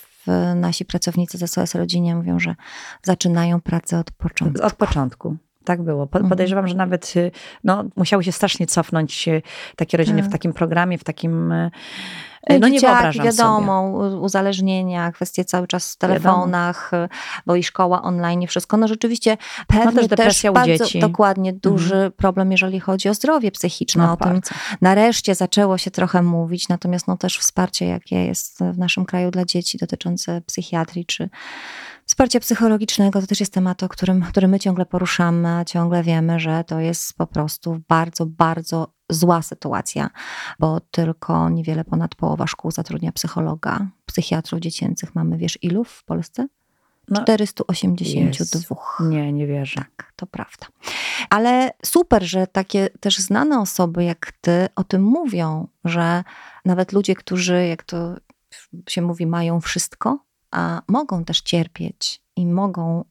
nasi 0.56 0.84
pracownicy 0.84 1.38
ze 1.38 1.48
SOS 1.48 1.74
Rodzinie 1.74 2.16
mówią, 2.16 2.38
że 2.38 2.54
zaczynają 3.02 3.60
pracę 3.60 3.98
od 3.98 4.10
początku. 4.10 4.66
Od 4.66 4.72
początku. 4.74 5.36
Tak 5.64 5.82
było. 5.82 6.02
Mhm. 6.02 6.28
Podejrzewam, 6.28 6.68
że 6.68 6.74
nawet 6.74 7.12
y, 7.16 7.30
no, 7.64 7.84
musiały 7.96 8.24
się 8.24 8.32
strasznie 8.32 8.66
cofnąć 8.66 9.28
y, 9.28 9.42
takie 9.76 9.96
rodziny 9.96 10.22
w 10.22 10.24
Tak. 10.24 10.32
takim 10.32 10.52
programie, 10.52 10.98
w 10.98 11.04
takim. 11.04 11.52
y, 11.52 11.70
No, 12.50 12.58
No 12.58 12.68
nie 12.68 12.80
wyobrażam 12.80 13.26
wiadomo, 13.26 13.82
u- 13.82 14.22
uzależnienia, 14.22 15.12
kwestie 15.12 15.44
cały 15.44 15.66
czas 15.66 15.92
w 15.94 15.96
telefonach, 15.98 16.94
e, 16.94 17.08
bo 17.46 17.56
i 17.56 17.62
szkoła 17.62 18.02
online, 18.02 18.42
i 18.42 18.46
wszystko. 18.46 18.76
No 18.76 18.88
rzeczywiście 18.88 19.36
pewnie 19.66 19.92
też 19.92 20.08
depresja 20.08 20.50
u 20.50 20.54
bardzo 20.54 20.72
dzieci. 20.72 20.98
Mhm. 20.98 21.12
dokładnie 21.12 21.52
duży 21.52 22.12
problem, 22.16 22.52
jeżeli 22.52 22.80
chodzi 22.80 23.08
o 23.08 23.14
zdrowie 23.14 23.50
psychiczne. 23.50 24.06
No, 24.06 24.12
o 24.12 24.16
tym 24.16 24.32
bardzo. 24.32 24.54
nareszcie 24.80 25.34
zaczęło 25.34 25.78
się 25.78 25.90
trochę 25.90 26.22
mówić, 26.22 26.68
natomiast 26.68 27.08
no 27.08 27.16
też 27.16 27.38
wsparcie, 27.38 27.86
jakie 27.86 28.24
jest 28.24 28.58
w 28.72 28.78
naszym 28.78 29.04
kraju 29.04 29.30
dla 29.30 29.44
dzieci 29.44 29.78
dotyczące 29.78 30.40
psychiatrii 30.40 31.06
czy 31.06 31.28
wsparcia 32.14 32.40
psychologicznego, 32.40 33.20
to 33.20 33.26
też 33.26 33.40
jest 33.40 33.52
temat, 33.52 33.82
o 33.82 33.88
którym, 33.88 34.22
który 34.22 34.48
my 34.48 34.58
ciągle 34.58 34.86
poruszamy, 34.86 35.64
ciągle 35.66 36.02
wiemy, 36.02 36.40
że 36.40 36.64
to 36.64 36.80
jest 36.80 37.14
po 37.16 37.26
prostu 37.26 37.82
bardzo, 37.88 38.26
bardzo 38.26 38.94
zła 39.10 39.42
sytuacja, 39.42 40.10
bo 40.58 40.80
tylko 40.80 41.48
niewiele 41.48 41.84
ponad 41.84 42.14
połowa 42.14 42.46
szkół 42.46 42.70
zatrudnia 42.70 43.12
psychologa. 43.12 43.86
psychiatrów 44.06 44.60
dziecięcych 44.60 45.14
mamy, 45.14 45.38
wiesz 45.38 45.58
ilu 45.62 45.84
w 45.84 46.04
Polsce? 46.04 46.46
No, 47.08 47.22
482. 47.22 48.76
nie, 49.00 49.32
nie 49.32 49.46
wierzę. 49.46 49.74
Tak, 49.74 50.12
to 50.16 50.26
prawda. 50.26 50.66
Ale 51.30 51.70
super, 51.84 52.22
że 52.22 52.46
takie 52.46 52.88
też 53.00 53.18
znane 53.18 53.60
osoby 53.60 54.04
jak 54.04 54.32
ty 54.40 54.66
o 54.76 54.84
tym 54.84 55.02
mówią, 55.02 55.68
że 55.84 56.24
nawet 56.64 56.92
ludzie, 56.92 57.14
którzy, 57.14 57.66
jak 57.66 57.82
to 57.82 58.14
się 58.88 59.02
mówi, 59.02 59.26
mają 59.26 59.60
wszystko, 59.60 60.18
a 60.54 60.82
mogą 60.88 61.24
też 61.24 61.40
cierpieć 61.40 62.22
i 62.36 62.46
mogą 62.46 63.04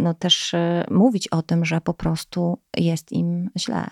no, 0.00 0.14
też 0.14 0.54
e, 0.54 0.84
mówić 0.90 1.28
o 1.28 1.42
tym, 1.42 1.64
że 1.64 1.80
po 1.80 1.94
prostu 1.94 2.58
jest 2.76 3.12
im 3.12 3.50
źle. 3.58 3.86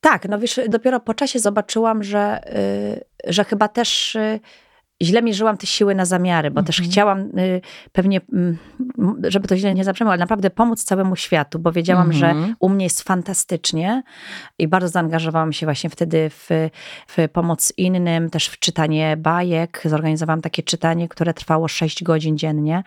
Tak, 0.00 0.28
no 0.28 0.38
wiesz, 0.38 0.60
dopiero 0.68 1.00
po 1.00 1.14
czasie 1.14 1.38
zobaczyłam, 1.38 2.02
że, 2.02 2.40
y, 3.26 3.32
że 3.32 3.44
chyba 3.44 3.68
też 3.68 4.14
y, 4.14 4.40
źle 5.02 5.22
mierzyłam 5.22 5.56
te 5.56 5.66
siły 5.66 5.94
na 5.94 6.04
zamiary, 6.04 6.50
bo 6.50 6.62
też 6.62 6.78
Mhm. 6.78 6.90
chciałam 6.92 7.20
y, 7.20 7.60
pewnie, 7.92 8.20
mm, 8.32 8.56
żeby 9.28 9.48
to 9.48 9.56
źle 9.56 9.74
nie 9.74 9.84
zabrzmiało, 9.84 10.12
ale 10.12 10.20
naprawdę 10.20 10.50
pomóc 10.50 10.84
całemu 10.84 11.16
światu, 11.16 11.58
bo 11.58 11.72
wiedziałam, 11.72 12.12
że 12.12 12.26
Mhm. 12.30 12.56
u 12.60 12.68
mnie 12.68 12.84
jest 12.84 13.02
fantastycznie 13.02 14.02
i 14.58 14.68
bardzo 14.68 14.88
zaangażowałam 14.88 15.52
się 15.52 15.66
właśnie 15.66 15.90
wtedy 15.90 16.30
w, 16.30 16.48
w 17.08 17.28
pomoc 17.32 17.72
innym, 17.76 18.30
też 18.30 18.46
w 18.46 18.58
czytanie 18.58 19.16
bajek. 19.16 19.82
Zorganizowałam 19.84 20.40
takie 20.40 20.62
czytanie, 20.62 21.08
które 21.08 21.34
trwało 21.34 21.68
6 21.68 22.02
godzin 22.02 22.38
dziennie. 22.38 22.82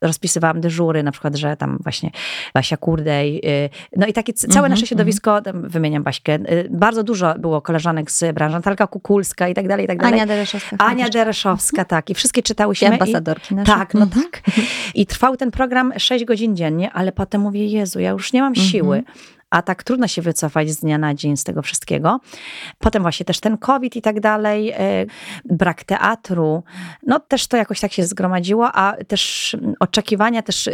Rozpisywałam 0.00 0.60
dyżury, 0.60 1.02
na 1.02 1.12
przykład, 1.12 1.36
że 1.36 1.56
tam 1.56 1.78
właśnie 1.82 2.10
Basia 2.54 2.76
Kurdej, 2.76 3.40
y, 3.64 3.70
no 3.96 4.06
i 4.06 4.12
takie 4.12 4.32
całe 4.32 4.52
Mhm, 4.54 4.70
nasze 4.70 4.86
środowisko, 4.86 5.40
wymieniam 5.54 6.02
Baśkę, 6.02 6.34
y, 6.34 6.68
bardzo 6.70 7.02
dużo 7.02 7.34
było 7.38 7.60
koleżanek 7.62 8.10
z 8.10 8.34
branży, 8.34 8.56
Natalka 8.56 8.86
Kukulska 8.86 9.48
i 9.48 9.54
tak 9.54 9.68
dalej, 9.68 9.84
i 9.84 9.88
tak 9.88 9.98
dalej. 9.98 10.14
Ania 10.14 10.26
Dereszowska. 10.26 10.76
Ania 10.78 11.08
Dereszowska, 11.08 11.51
tak. 11.88 12.10
I 12.10 12.14
wszystkie 12.14 12.42
czytałyśmy. 12.42 12.88
I 12.88 12.90
i- 12.90 12.92
ambasadorki 12.94 13.54
nasze. 13.54 13.72
tak, 13.72 13.94
no 13.94 14.02
Mhm. 14.02 14.22
tak. 14.30 14.42
I 14.94 15.06
trwał 15.06 15.36
ten 15.36 15.50
program 15.50 15.92
6 15.98 16.24
godzin 16.24 16.56
dziennie, 16.56 16.92
ale 16.92 17.12
potem 17.12 17.40
mówię, 17.40 17.66
Jezu, 17.66 18.00
ja 18.00 18.10
już 18.10 18.32
nie 18.32 18.40
mam 18.42 18.48
Mhm. 18.52 18.68
siły. 18.68 19.02
A 19.50 19.62
tak 19.62 19.82
trudno 19.82 20.08
się 20.08 20.22
wycofać 20.22 20.70
z 20.70 20.76
dnia 20.80 20.98
na 20.98 21.14
dzień 21.14 21.36
z 21.36 21.44
tego 21.44 21.62
wszystkiego. 21.62 22.20
Potem 22.78 23.02
właśnie 23.02 23.26
też 23.26 23.40
ten 23.40 23.58
COVID 23.58 23.96
i 23.96 24.02
tak 24.02 24.20
dalej, 24.20 24.70
e, 24.70 25.06
brak 25.44 25.84
teatru. 25.84 26.62
No 27.06 27.20
też 27.20 27.46
to 27.46 27.56
jakoś 27.56 27.80
tak 27.80 27.92
się 27.92 28.04
zgromadziło, 28.06 28.72
a 28.72 28.96
też 29.08 29.56
oczekiwania 29.80 30.42
też 30.42 30.68
e, 30.68 30.72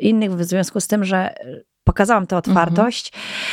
innych 0.00 0.34
w 0.34 0.44
związku 0.44 0.80
z 0.80 0.86
tym, 0.86 1.04
że 1.04 1.34
pokazałam 1.84 2.26
tę 2.26 2.36
otwartość, 2.36 3.12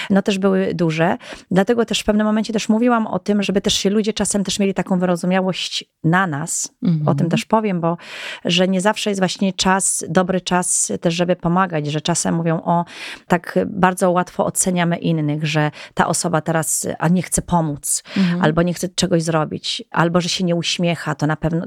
no 0.10 0.22
też 0.22 0.40
były 0.40 0.74
duże. 0.74 1.18
Dlatego 1.52 1.86
też 1.86 2.00
w 2.00 2.04
pewnym 2.04 2.28
momencie 2.28 2.54
też 2.54 2.70
mówiłam 2.70 3.08
o 3.08 3.20
tym, 3.20 3.44
żeby 3.44 3.62
też 3.62 3.74
się 3.74 3.90
ludzie 3.90 4.14
czasem 4.14 4.44
też 4.44 4.60
mieli 4.60 4.74
taką 4.74 5.00
wyrozumiałość 5.00 5.86
na 6.04 6.28
nas. 6.28 6.74
Mhm. 6.84 7.08
O 7.08 7.16
tym 7.16 7.30
też 7.30 7.46
powiem, 7.46 7.82
bo 7.82 7.98
że 8.46 8.68
nie 8.68 8.82
zawsze 8.82 9.10
jest 9.10 9.22
właśnie 9.22 9.54
czas, 9.54 10.06
dobry 10.10 10.42
czas 10.42 10.92
też, 11.02 11.14
żeby 11.14 11.36
pomagać, 11.36 11.88
że 11.88 12.02
czasem 12.02 12.36
mówią 12.36 12.62
o, 12.64 12.86
tak 13.28 13.60
bardzo 13.66 14.12
łatwo 14.12 14.46
oceniamy 14.46 14.98
innych, 14.98 15.46
że 15.46 15.72
ta 15.94 16.08
osoba 16.08 16.42
teraz, 16.42 16.88
a 17.00 17.08
nie 17.08 17.22
chce 17.22 17.42
pomóc, 17.42 18.04
Mhm. 18.18 18.42
albo 18.42 18.62
nie 18.62 18.74
chce 18.74 18.90
czegoś 18.90 19.24
zrobić, 19.24 19.84
albo 19.92 20.22
że 20.22 20.30
się 20.30 20.44
nie 20.44 20.56
uśmiecha, 20.56 21.16
to 21.16 21.28
na 21.28 21.36
pewno 21.36 21.66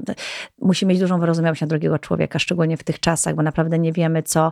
musi 0.61 0.85
mieć 0.85 0.99
dużą 0.99 1.19
wyrozumiałość 1.19 1.61
na 1.61 1.67
drugiego 1.67 1.99
człowieka, 1.99 2.39
szczególnie 2.39 2.77
w 2.77 2.83
tych 2.83 2.99
czasach, 2.99 3.35
bo 3.35 3.41
naprawdę 3.41 3.79
nie 3.79 3.91
wiemy, 3.91 4.23
co, 4.23 4.51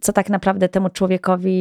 co 0.00 0.12
tak 0.12 0.28
naprawdę 0.28 0.68
temu 0.68 0.88
człowiekowi 0.88 1.53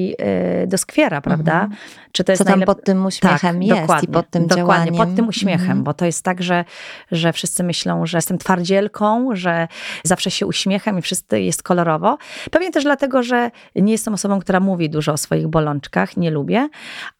y, 0.63 0.67
doskwiera, 0.67 1.21
prawda? 1.21 1.69
Czy 2.11 2.23
to 2.23 2.31
jest 2.31 2.41
Mhm. 2.41 2.47
Co 2.47 2.51
tam 2.53 2.59
najlep- 2.59 2.65
pod 2.77 2.85
tym 2.85 3.05
uśmiechem 3.05 3.55
tak, 3.59 3.63
jest 3.67 3.81
dokładnie, 3.81 4.09
i 4.09 4.11
pod 4.13 4.29
tym 4.29 4.47
dokładnie, 4.47 4.57
działaniem. 4.91 4.95
pod 4.95 5.15
tym 5.15 5.27
uśmiechem, 5.27 5.61
Mhm. 5.69 5.83
bo 5.83 5.93
to 5.93 6.05
jest 6.05 6.23
tak, 6.25 6.43
że, 6.43 6.65
że 7.11 7.33
wszyscy 7.33 7.63
myślą, 7.63 8.05
że 8.05 8.17
jestem 8.17 8.37
twardzielką, 8.37 9.29
że 9.35 9.67
zawsze 10.03 10.31
się 10.31 10.45
uśmiecham 10.45 10.99
i 10.99 11.01
wszystko 11.01 11.35
jest 11.35 11.63
kolorowo. 11.63 12.17
Pewnie 12.51 12.71
też 12.71 12.83
dlatego, 12.83 13.23
że 13.23 13.51
nie 13.75 13.91
jestem 13.91 14.13
osobą, 14.13 14.39
która 14.39 14.59
mówi 14.59 14.89
dużo 14.89 15.13
o 15.13 15.17
swoich 15.17 15.47
bolączkach, 15.47 16.17
nie 16.17 16.31
lubię. 16.31 16.69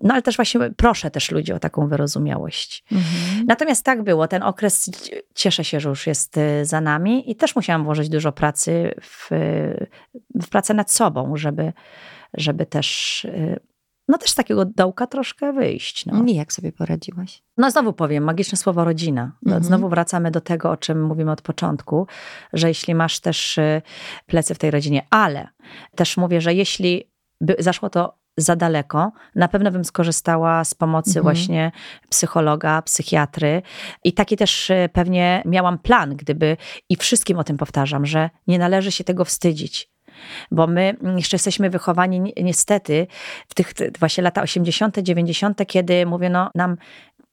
No 0.01 0.13
ale 0.13 0.21
też 0.21 0.35
właśnie 0.35 0.59
proszę 0.77 1.11
też 1.11 1.31
ludzi 1.31 1.53
o 1.53 1.59
taką 1.59 1.87
wyrozumiałość. 1.87 2.83
Mhm. 2.91 3.45
Natomiast 3.47 3.85
tak 3.85 4.03
było, 4.03 4.27
ten 4.27 4.43
okres 4.43 4.89
cieszę 5.35 5.63
się, 5.63 5.79
że 5.79 5.89
już 5.89 6.07
jest 6.07 6.37
y, 6.37 6.65
za 6.65 6.81
nami 6.81 7.31
i 7.31 7.35
też 7.35 7.55
musiałam 7.55 7.83
włożyć 7.83 8.09
dużo 8.09 8.31
pracy 8.31 8.93
w, 9.01 9.29
w 10.41 10.49
pracę 10.49 10.73
nad 10.73 10.91
sobą, 10.91 11.37
żeby, 11.37 11.73
żeby 12.33 12.65
też, 12.65 13.25
y, 13.25 13.59
no 14.07 14.17
też 14.17 14.29
z 14.29 14.35
takiego 14.35 14.65
dołka 14.65 15.07
troszkę 15.07 15.53
wyjść. 15.53 16.05
No. 16.05 16.23
I 16.25 16.35
jak 16.35 16.53
sobie 16.53 16.71
poradziłaś? 16.71 17.43
No 17.57 17.71
znowu 17.71 17.93
powiem, 17.93 18.23
magiczne 18.23 18.57
słowo 18.57 18.83
rodzina. 18.85 19.23
No, 19.41 19.51
Mhm. 19.55 19.63
Znowu 19.63 19.89
wracamy 19.89 20.31
do 20.31 20.41
tego, 20.41 20.71
o 20.71 20.77
czym 20.77 21.03
mówimy 21.05 21.31
od 21.31 21.41
początku, 21.41 22.07
że 22.53 22.67
jeśli 22.67 22.95
masz 22.95 23.19
też 23.19 23.57
y, 23.57 23.81
plecy 24.25 24.55
w 24.55 24.59
tej 24.59 24.71
rodzinie, 24.71 25.07
ale 25.09 25.47
też 25.95 26.17
mówię, 26.17 26.41
że 26.41 26.53
jeśli 26.53 27.11
by 27.41 27.55
zaszło 27.59 27.89
to 27.89 28.23
za 28.37 28.55
daleko, 28.55 29.11
na 29.35 29.47
pewno 29.47 29.71
bym 29.71 29.85
skorzystała 29.85 30.63
z 30.63 30.73
pomocy 30.73 31.09
Mhm. 31.19 31.23
właśnie 31.23 31.71
psychologa, 32.09 32.81
psychiatry 32.81 33.61
i 34.03 34.13
taki 34.13 34.37
też 34.37 34.69
y, 34.69 34.89
pewnie 34.93 35.43
miałam 35.45 35.77
plan, 35.79 36.15
gdyby 36.15 36.57
i 36.89 36.95
wszystkim 36.95 37.39
o 37.39 37.43
tym 37.43 37.57
powtarzam, 37.57 38.05
że 38.05 38.29
nie 38.47 38.59
należy 38.59 38.91
się 38.91 39.03
tego 39.03 39.25
wstydzić. 39.25 39.92
Bo 40.51 40.67
my 40.67 40.95
mm, 41.03 41.17
jeszcze 41.17 41.35
jesteśmy 41.35 41.69
wychowani 41.69 42.19
ni- 42.19 42.33
niestety 42.43 43.07
w 43.47 43.53
tych 43.53 43.73
właśnie 43.99 44.23
lata 44.23 44.41
80., 44.41 44.97
90., 44.99 45.67
kiedy 45.67 46.05
mówiono 46.05 46.49
nam, 46.55 46.77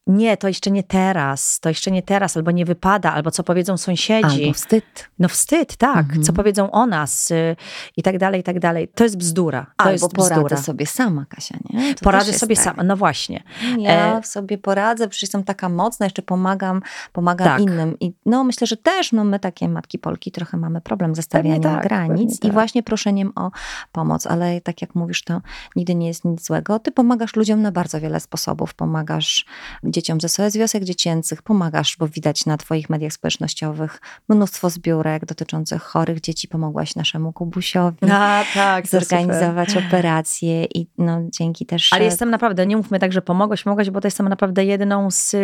nie, 0.06 0.36
to 0.36 0.48
jeszcze 0.48 0.70
nie 0.70 0.82
teraz, 0.82 1.60
to 1.60 1.68
jeszcze 1.68 1.90
nie 1.90 2.02
teraz, 2.02 2.36
albo 2.36 2.50
nie 2.50 2.64
wypada, 2.64 3.12
albo 3.12 3.30
co 3.30 3.42
powiedzą 3.42 3.76
sąsiedzi. 3.76 4.42
Albo 4.44 4.54
wstyd. 4.54 5.10
No 5.18 5.28
wstyd, 5.28 5.76
tak, 5.76 5.98
Mhm. 6.06 6.22
co 6.22 6.32
powiedzą 6.32 6.70
o 6.70 6.86
nas 6.86 7.30
y, 7.30 7.56
i 7.96 8.02
tak 8.02 8.18
dalej, 8.18 8.40
i 8.40 8.42
tak 8.44 8.58
dalej. 8.60 8.88
To 8.88 9.04
jest 9.04 9.16
bzdura. 9.16 9.62
To 9.76 9.84
Albo 9.84 9.92
jest 9.92 10.12
poradzę 10.14 10.34
bzdura. 10.34 10.56
sobie 10.56 10.86
sama, 10.86 11.24
Kasia, 11.28 11.58
nie? 11.70 11.94
To 11.94 12.00
Poradzę 12.04 12.32
sobie 12.32 12.54
tak. 12.56 12.64
sama. 12.64 12.82
No 12.82 12.96
właśnie. 12.96 13.42
Ja 13.78 14.18
E, 14.18 14.22
sobie 14.22 14.58
poradzę, 14.58 15.08
przecież 15.08 15.22
jestem 15.22 15.44
taka 15.44 15.68
mocna, 15.68 16.06
jeszcze 16.06 16.22
pomagam, 16.22 16.82
pomagam 17.12 17.46
Tak. 17.48 17.60
innym. 17.60 17.96
I 18.00 18.12
no 18.26 18.44
myślę, 18.44 18.66
że 18.66 18.76
też 18.76 19.12
no, 19.12 19.24
my 19.24 19.38
takie 19.40 19.68
matki 19.68 19.98
Polki 19.98 20.32
trochę 20.32 20.56
mamy 20.56 20.80
problem 20.80 21.14
ze 21.14 21.22
stawianiem 21.22 21.62
tak, 21.62 21.82
granic 21.82 22.36
i 22.36 22.38
tak. 22.38 22.52
właśnie 22.52 22.82
proszeniem 22.82 23.32
o 23.36 23.50
pomoc. 23.92 24.26
Ale 24.26 24.60
tak 24.60 24.82
jak 24.82 24.94
mówisz, 24.94 25.24
to 25.24 25.40
nigdy 25.76 25.94
nie 25.94 26.06
jest 26.06 26.24
nic 26.24 26.46
złego. 26.46 26.78
Ty 26.78 26.92
pomagasz 26.92 27.36
ludziom 27.36 27.62
na 27.62 27.72
bardzo 27.72 28.00
wiele 28.00 28.20
sposobów. 28.20 28.74
Pomagasz 28.74 29.46
dzieciom 29.84 29.99
ze 30.20 30.28
SOS 30.28 30.56
Wiosek 30.56 30.84
Dziecięcych, 30.84 31.42
pomagasz, 31.42 31.96
bo 31.98 32.08
widać 32.08 32.46
na 32.46 32.56
twoich 32.56 32.90
mediach 32.90 33.12
społecznościowych 33.12 34.00
mnóstwo 34.28 34.70
zbiórek 34.70 35.26
dotyczących 35.26 35.82
chorych 35.82 36.20
dzieci. 36.20 36.48
Pomogłaś 36.48 36.94
naszemu 36.94 37.32
Kubusiowi 37.32 38.10
A, 38.10 38.44
tak, 38.54 38.86
zorganizować 38.86 39.76
operację 39.76 40.64
i 40.64 40.86
no 40.98 41.20
dzięki 41.28 41.66
też... 41.66 41.92
Ale 41.92 42.04
jestem 42.04 42.30
naprawdę, 42.30 42.66
nie 42.66 42.76
mówmy 42.76 42.98
tak, 42.98 43.12
że 43.12 43.22
pomogłaś, 43.22 43.62
pomogłaś, 43.62 43.90
bo 43.90 44.00
to 44.00 44.06
jestem 44.06 44.28
naprawdę 44.28 44.64
jedną 44.64 45.10
z, 45.10 45.36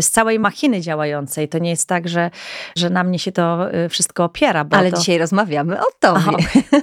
z 0.00 0.10
całej 0.10 0.38
machiny 0.38 0.80
działającej. 0.80 1.48
To 1.48 1.58
nie 1.58 1.70
jest 1.70 1.88
tak, 1.88 2.08
że, 2.08 2.30
że 2.76 2.90
na 2.90 3.04
mnie 3.04 3.18
się 3.18 3.32
to 3.32 3.74
y, 3.74 3.88
wszystko 3.88 4.24
opiera. 4.24 4.64
Bo 4.64 4.76
Ale 4.76 4.90
to... 4.90 4.96
dzisiaj 4.96 5.18
rozmawiamy 5.18 5.80
o 5.80 5.86
tobie. 6.00 6.36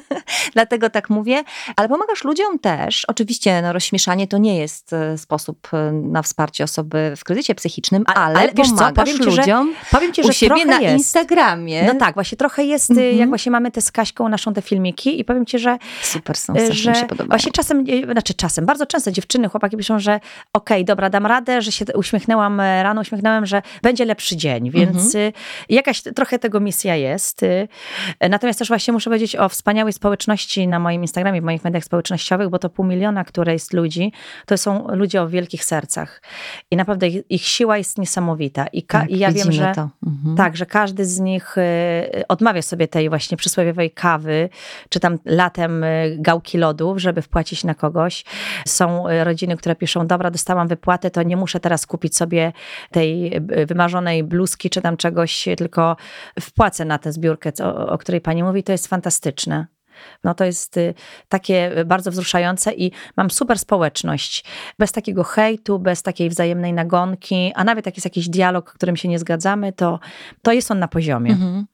Dlatego 0.54 0.90
tak 0.90 1.10
mówię. 1.10 1.44
Ale 1.76 1.90
pomagasz 1.90 2.24
ludziom 2.24 2.60
też. 2.60 3.06
Oczywiście 3.06 3.62
no, 3.62 3.74
rozśmieszanie 3.74 4.28
to 4.28 4.38
nie 4.38 4.58
jest 4.58 4.94
e, 4.94 5.18
sposób 5.18 5.68
e, 5.74 5.92
na 5.92 6.22
wsparcie 6.22 6.64
osoby 6.64 7.03
w 7.18 7.24
kryzysie 7.24 7.56
psychicznym, 7.56 8.04
ale, 8.16 8.40
ale 8.40 8.52
wiesz 8.54 8.72
co, 8.72 8.92
powiem 8.92 9.18
ci, 9.18 9.24
że- 9.32 9.42
ludziom 9.42 9.74
Powiem 9.92 10.14
ci, 10.14 10.22
u 10.22 10.28
że 10.28 10.34
siebie 10.34 10.50
trochę 10.56 10.66
na 10.66 10.80
jest. 10.82 10.94
Instagramie. 10.98 11.84
No 11.84 11.96
tak, 12.00 12.14
właśnie 12.14 12.38
trochę 12.38 12.64
jest, 12.64 12.90
y, 12.90 12.94
Mhm. 12.94 13.18
jak 13.18 13.30
właśnie 13.30 13.52
mamy 13.52 13.72
te 13.72 13.82
z 13.82 13.92
Kaśką 13.92 14.30
naszą 14.30 14.54
te 14.54 14.62
filmiki 14.62 15.20
i 15.20 15.26
powiem 15.26 15.46
ci, 15.46 15.60
że 15.60 15.78
Super 16.02 16.38
są, 16.38 16.54
Y, 16.56 16.74
że 16.74 16.92
mi 16.92 16.98
się 16.98 17.06
podobają. 17.06 17.30
właśnie 17.30 17.52
czasem, 17.52 17.86
y, 17.90 18.12
znaczy 18.12 18.34
czasem, 18.34 18.66
bardzo 18.66 18.86
często 18.86 19.12
dziewczyny, 19.12 19.50
chłopaki 19.50 19.78
piszą, 19.78 20.00
że 20.00 20.20
okej, 20.54 20.86
dobra, 20.86 21.10
dam 21.10 21.26
radę, 21.26 21.62
że 21.62 21.72
się 21.72 21.86
uśmiechnęłam 21.96 22.60
e, 22.60 22.84
rano, 22.84 23.02
uśmiechnąłem, 23.02 23.46
że 23.46 23.62
będzie 23.82 24.06
lepszy 24.06 24.38
dzień, 24.38 24.72
więc 24.72 24.98
Mhm. 25.16 25.24
y, 25.26 25.34
jakaś 25.70 26.02
trochę 26.02 26.40
tego 26.40 26.60
misja 26.60 26.96
jest. 26.96 27.44
y. 27.44 27.68
Natomiast 28.30 28.60
też 28.60 28.68
właśnie 28.68 28.94
muszę 28.94 29.10
powiedzieć 29.10 29.36
o 29.36 29.50
wspaniałej 29.50 29.94
społeczności 29.94 30.68
na 30.68 30.80
moim 30.80 31.02
Instagramie, 31.02 31.42
w 31.42 31.44
moich 31.44 31.64
mediach 31.64 31.84
społecznościowych, 31.84 32.50
bo 32.50 32.60
to 32.60 32.70
pół 32.70 32.86
miliona, 32.86 33.24
które 33.24 33.54
jest 33.54 33.74
ludzi, 33.74 34.12
to 34.46 34.58
są 34.58 34.88
ludzie 34.88 35.22
o 35.22 35.28
wielkich 35.30 35.66
sercach. 35.66 36.22
I 36.72 36.76
naprawdę 36.76 36.93
ich, 37.02 37.24
ich 37.30 37.46
siła 37.46 37.78
jest 37.78 37.98
niesamowita. 37.98 38.68
I, 38.68 38.84
ka- 38.84 39.00
Tak, 39.00 39.10
i 39.10 39.20
ja 39.20 39.32
wiem, 39.32 39.52
że. 39.52 39.74
Mhm. 40.08 40.36
tak, 40.38 40.58
że 40.58 40.66
każdy 40.66 41.06
z 41.06 41.20
nich 41.20 41.58
y, 41.58 41.62
odmawia 42.28 42.62
sobie 42.62 42.88
tej 42.88 43.10
właśnie 43.10 43.38
przysłowiowej 43.38 43.92
kawy, 43.92 44.50
czy 44.90 45.00
tam 45.00 45.18
latem 45.26 45.84
y, 45.84 46.18
gałki 46.20 46.58
lodów, 46.58 46.98
żeby 46.98 47.22
wpłacić 47.22 47.64
na 47.64 47.74
kogoś. 47.76 48.26
Są 48.68 49.10
y, 49.10 49.24
rodziny, 49.24 49.58
które 49.58 49.76
piszą, 49.76 50.08
dobra, 50.08 50.32
dostałam 50.32 50.68
wypłatę, 50.68 51.12
to 51.12 51.24
nie 51.24 51.38
muszę 51.38 51.60
teraz 51.60 51.86
kupić 51.86 52.18
sobie 52.18 52.54
tej 52.92 53.36
y, 53.38 53.66
wymarzonej 53.66 54.24
bluzki, 54.24 54.70
czy 54.70 54.82
tam 54.82 54.98
czegoś, 54.98 55.46
tylko 55.58 55.96
wpłacę 56.40 56.86
na 56.86 56.98
tę 56.98 57.12
zbiórkę, 57.12 57.52
o 57.88 57.98
której 57.98 58.22
pani 58.22 58.44
mówi, 58.44 58.64
to 58.64 58.72
jest 58.72 58.88
fantastyczne. 58.88 59.68
No 60.24 60.34
to 60.34 60.46
jest 60.46 60.78
y, 60.78 60.94
takie 61.30 61.72
bardzo 61.86 62.12
wzruszające 62.12 62.74
i 62.74 62.92
mam 63.18 63.32
super 63.32 63.60
społeczność. 63.60 64.46
Bez 64.80 64.92
takiego 64.92 65.24
hejtu, 65.24 65.80
bez 65.80 66.04
takiej 66.04 66.30
wzajemnej 66.30 66.74
nagonki, 66.74 67.52
a 67.56 67.64
nawet 67.64 67.86
jak 67.86 67.96
jest 67.98 68.06
jakiś 68.06 68.30
dialog, 68.30 68.74
którym 68.74 68.96
się 68.96 69.08
nie 69.08 69.20
zgadzamy, 69.20 69.74
to, 69.74 70.00
to 70.42 70.52
jest 70.52 70.72
on 70.72 70.80
na 70.80 70.88
poziomie. 70.88 71.32
Mhm. 71.32 71.66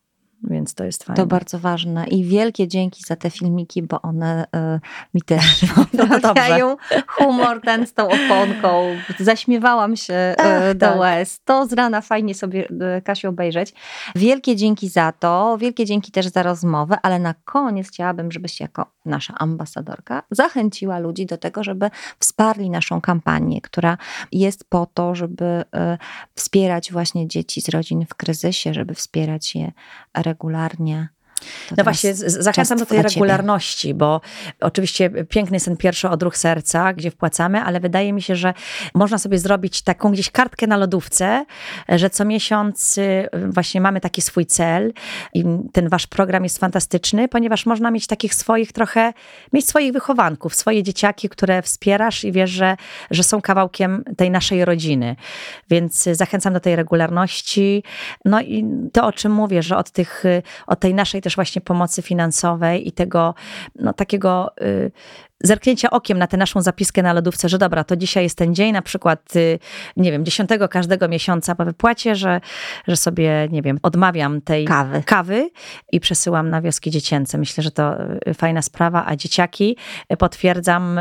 Więc 0.43 0.73
to 0.73 0.83
jest 0.83 1.03
fajne. 1.03 1.17
To 1.17 1.27
bardzo 1.27 1.59
ważne. 1.59 2.07
I 2.07 2.25
wielkie 2.25 2.67
dzięki 2.67 3.03
za 3.03 3.15
te 3.15 3.29
filmiki, 3.29 3.83
bo 3.83 4.01
one 4.01 4.45
y, 4.75 4.79
mi 5.13 5.21
też 5.21 5.65
poprawiają 6.11 6.77
humor 7.07 7.61
ten 7.61 7.87
z 7.87 7.93
tą 7.93 8.07
oponką. 8.07 8.95
Zaśmiewałam 9.19 9.95
się 9.95 10.35
y, 10.71 10.75
do 10.75 10.85
tak. 10.85 10.99
łez. 10.99 11.39
To 11.45 11.67
z 11.67 11.73
rana 11.73 12.01
fajnie 12.01 12.35
sobie, 12.35 12.67
y, 12.97 13.01
Kasiu, 13.01 13.29
obejrzeć. 13.29 13.73
Wielkie 14.15 14.55
dzięki 14.55 14.89
za 14.89 15.11
to. 15.11 15.57
Wielkie 15.57 15.85
dzięki 15.85 16.11
też 16.11 16.27
za 16.27 16.43
rozmowę, 16.43 16.97
ale 17.03 17.19
na 17.19 17.33
koniec 17.33 17.87
chciałabym, 17.87 18.31
żebyś 18.31 18.59
jako 18.59 18.85
nasza 19.05 19.33
ambasadorka 19.37 20.23
zachęciła 20.31 20.99
ludzi 20.99 21.25
do 21.25 21.37
tego, 21.37 21.63
żeby 21.63 21.89
wsparli 22.19 22.69
naszą 22.69 23.01
kampanię, 23.01 23.61
która 23.61 23.97
jest 24.31 24.69
po 24.69 24.85
to, 24.93 25.15
żeby 25.15 25.45
y, 25.45 25.97
wspierać 26.35 26.91
właśnie 26.91 27.27
dzieci 27.27 27.61
z 27.61 27.69
rodzin 27.69 28.05
w 28.05 28.15
kryzysie, 28.15 28.73
żeby 28.73 28.93
wspierać 28.93 29.55
je 29.55 29.71
regularnie 30.29 31.09
no 31.77 31.83
właśnie, 31.83 32.15
zachęcam 32.15 32.77
do 32.77 32.85
tej 32.85 33.01
regularności, 33.01 33.93
bo 33.93 34.21
oczywiście 34.59 35.09
piękny 35.09 35.55
jest 35.55 35.65
ten 35.65 35.77
pierwszy 35.77 36.09
odruch 36.09 36.37
serca, 36.37 36.93
gdzie 36.93 37.11
wpłacamy, 37.11 37.61
ale 37.61 37.79
wydaje 37.79 38.13
mi 38.13 38.21
się, 38.21 38.35
że 38.35 38.53
można 38.93 39.17
sobie 39.17 39.39
zrobić 39.39 39.81
taką 39.81 40.11
gdzieś 40.11 40.31
kartkę 40.31 40.67
na 40.67 40.77
lodówce, 40.77 41.45
że 41.89 42.09
co 42.09 42.25
miesiąc 42.25 42.97
y, 42.97 43.29
właśnie 43.49 43.81
mamy 43.81 44.01
taki 44.01 44.21
swój 44.21 44.45
cel 44.45 44.93
i 45.33 45.45
ten 45.73 45.89
wasz 45.89 46.07
program 46.07 46.43
jest 46.43 46.57
fantastyczny, 46.57 47.27
ponieważ 47.27 47.65
można 47.65 47.91
mieć 47.91 48.07
takich 48.07 48.35
swoich 48.35 48.71
trochę, 48.71 49.13
mieć 49.53 49.67
swoich 49.67 49.93
wychowanków, 49.93 50.55
swoje 50.55 50.83
dzieciaki, 50.83 51.29
które 51.29 51.61
wspierasz 51.61 52.23
i 52.23 52.31
wiesz, 52.31 52.49
że, 52.49 52.77
że 53.11 53.23
są 53.23 53.41
kawałkiem 53.41 54.03
tej 54.17 54.31
naszej 54.31 54.65
rodziny. 54.65 55.15
Więc 55.69 56.03
zachęcam 56.03 56.53
do 56.53 56.59
tej 56.59 56.75
regularności. 56.75 57.83
No 58.25 58.41
i 58.41 58.65
to, 58.93 59.05
o 59.05 59.11
czym 59.11 59.31
mówię, 59.31 59.63
że 59.63 59.77
od, 59.77 59.91
tych, 59.91 60.23
od 60.67 60.79
tej 60.79 60.93
naszej 60.93 61.21
też 61.21 61.28
właśnie 61.35 61.61
pomocy 61.61 62.01
finansowej 62.01 62.87
i 62.87 62.91
tego 62.91 63.35
no, 63.75 63.93
takiego 63.93 64.51
y, 64.61 64.91
zerknięcia 65.43 65.89
okiem 65.89 66.17
na 66.17 66.27
tę 66.27 66.37
naszą 66.37 66.61
zapiskę 66.61 67.03
na 67.03 67.13
lodówce, 67.13 67.49
że 67.49 67.57
dobra, 67.57 67.83
to 67.83 67.95
dzisiaj 67.95 68.23
jest 68.23 68.37
ten 68.37 68.55
dzień, 68.55 68.71
na 68.71 68.81
przykład, 68.81 69.35
y, 69.35 69.59
nie 69.97 70.11
wiem, 70.11 70.25
dziesiątego 70.25 70.69
każdego 70.69 71.07
miesiąca 71.07 71.55
po 71.55 71.65
wypłacie, 71.65 72.15
że, 72.15 72.41
że 72.87 72.97
sobie, 72.97 73.47
nie 73.51 73.61
wiem, 73.61 73.79
odmawiam 73.83 74.41
tej 74.41 74.65
kawy. 74.65 75.03
kawy 75.05 75.49
i 75.91 75.99
przesyłam 75.99 76.49
na 76.49 76.61
wioski 76.61 76.91
dziecięce. 76.91 77.37
Myślę, 77.37 77.63
że 77.63 77.71
to 77.71 77.95
y, 78.27 78.33
fajna 78.33 78.61
sprawa, 78.61 79.05
a 79.05 79.15
dzieciaki, 79.15 79.77
y, 80.13 80.17
potwierdzam, 80.17 80.99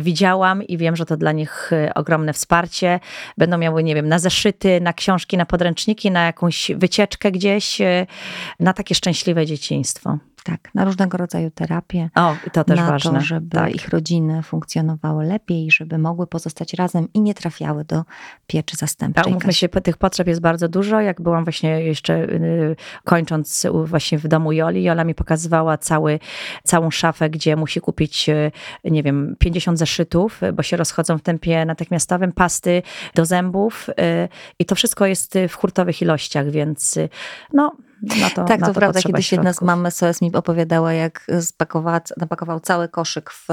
widziałam 0.00 0.62
i 0.62 0.78
wiem, 0.78 0.96
że 0.96 1.06
to 1.06 1.16
dla 1.16 1.32
nich 1.32 1.70
ogromne 1.94 2.32
wsparcie. 2.32 3.00
Będą 3.38 3.58
miały, 3.58 3.82
nie 3.82 3.94
wiem, 3.94 4.08
na 4.08 4.18
zeszyty, 4.18 4.80
na 4.80 4.92
książki, 4.92 5.36
na 5.36 5.46
podręczniki, 5.46 6.10
na 6.10 6.26
jakąś 6.26 6.70
wycieczkę 6.76 7.32
gdzieś, 7.32 7.78
na 8.60 8.72
takie 8.72 8.94
szczęśliwe 8.94 9.46
dzieciństwo. 9.46 10.18
Tak, 10.44 10.74
na 10.74 10.84
różnego 10.84 11.18
rodzaju 11.18 11.50
terapie. 11.50 12.10
O, 12.14 12.36
to 12.52 12.64
też 12.64 12.78
na 12.78 12.86
ważne. 12.86 13.12
To, 13.12 13.20
żeby 13.20 13.56
tak. 13.56 13.74
ich 13.74 13.88
rodziny 13.88 14.42
funkcjonowały 14.42 15.24
lepiej, 15.24 15.70
żeby 15.70 15.98
mogły 15.98 16.26
pozostać 16.26 16.74
razem 16.74 17.08
i 17.14 17.20
nie 17.20 17.34
trafiały 17.34 17.84
do 17.84 18.04
pieczy 18.46 18.76
zastępczej. 18.76 19.24
Tak, 19.24 19.30
umówmy 19.30 19.52
się, 19.52 19.68
tych 19.68 19.96
potrzeb 19.96 20.26
jest 20.28 20.40
bardzo 20.40 20.68
dużo. 20.68 21.00
Jak 21.00 21.20
byłam 21.20 21.44
właśnie 21.44 21.82
jeszcze 21.82 22.14
y, 22.14 22.76
kończąc 23.04 23.66
właśnie 23.84 24.18
w 24.18 24.28
domu 24.28 24.52
Joli, 24.52 24.82
Jola 24.82 25.04
mi 25.04 25.14
pokazywała 25.14 25.78
cały, 25.78 26.18
całą 26.64 26.90
szafę, 26.90 27.30
gdzie 27.30 27.56
musi 27.56 27.80
kupić, 27.80 28.28
y, 28.28 28.52
nie 28.84 29.02
wiem, 29.02 29.36
50 29.38 29.78
zeszytów, 29.78 30.40
bo 30.52 30.62
się 30.62 30.76
rozchodzą 30.76 31.18
w 31.18 31.22
tempie 31.22 31.64
natychmiastowym, 31.64 32.32
pasty 32.32 32.82
do 33.14 33.26
zębów 33.26 33.88
y, 33.88 33.92
i 34.58 34.64
to 34.64 34.74
wszystko 34.74 35.06
jest 35.06 35.38
w 35.48 35.54
hurtowych 35.54 36.02
ilościach, 36.02 36.50
więc 36.50 36.98
no 37.52 37.76
na 38.02 38.30
to 38.30 38.44
Tak, 38.44 38.60
na 38.60 38.66
to, 38.66 38.72
to 38.72 38.80
prawda. 38.80 39.00
Kiedyś 39.02 39.32
jedna 39.32 39.52
z 39.52 39.62
mam 39.62 39.90
SOS 39.90 40.22
mi 40.22 40.32
opowiadała, 40.32 40.92
jak 40.92 41.26
spakowała, 41.40 42.00
napakował 42.16 42.60
cały 42.60 42.88
koszyk 42.88 43.30
w, 43.30 43.46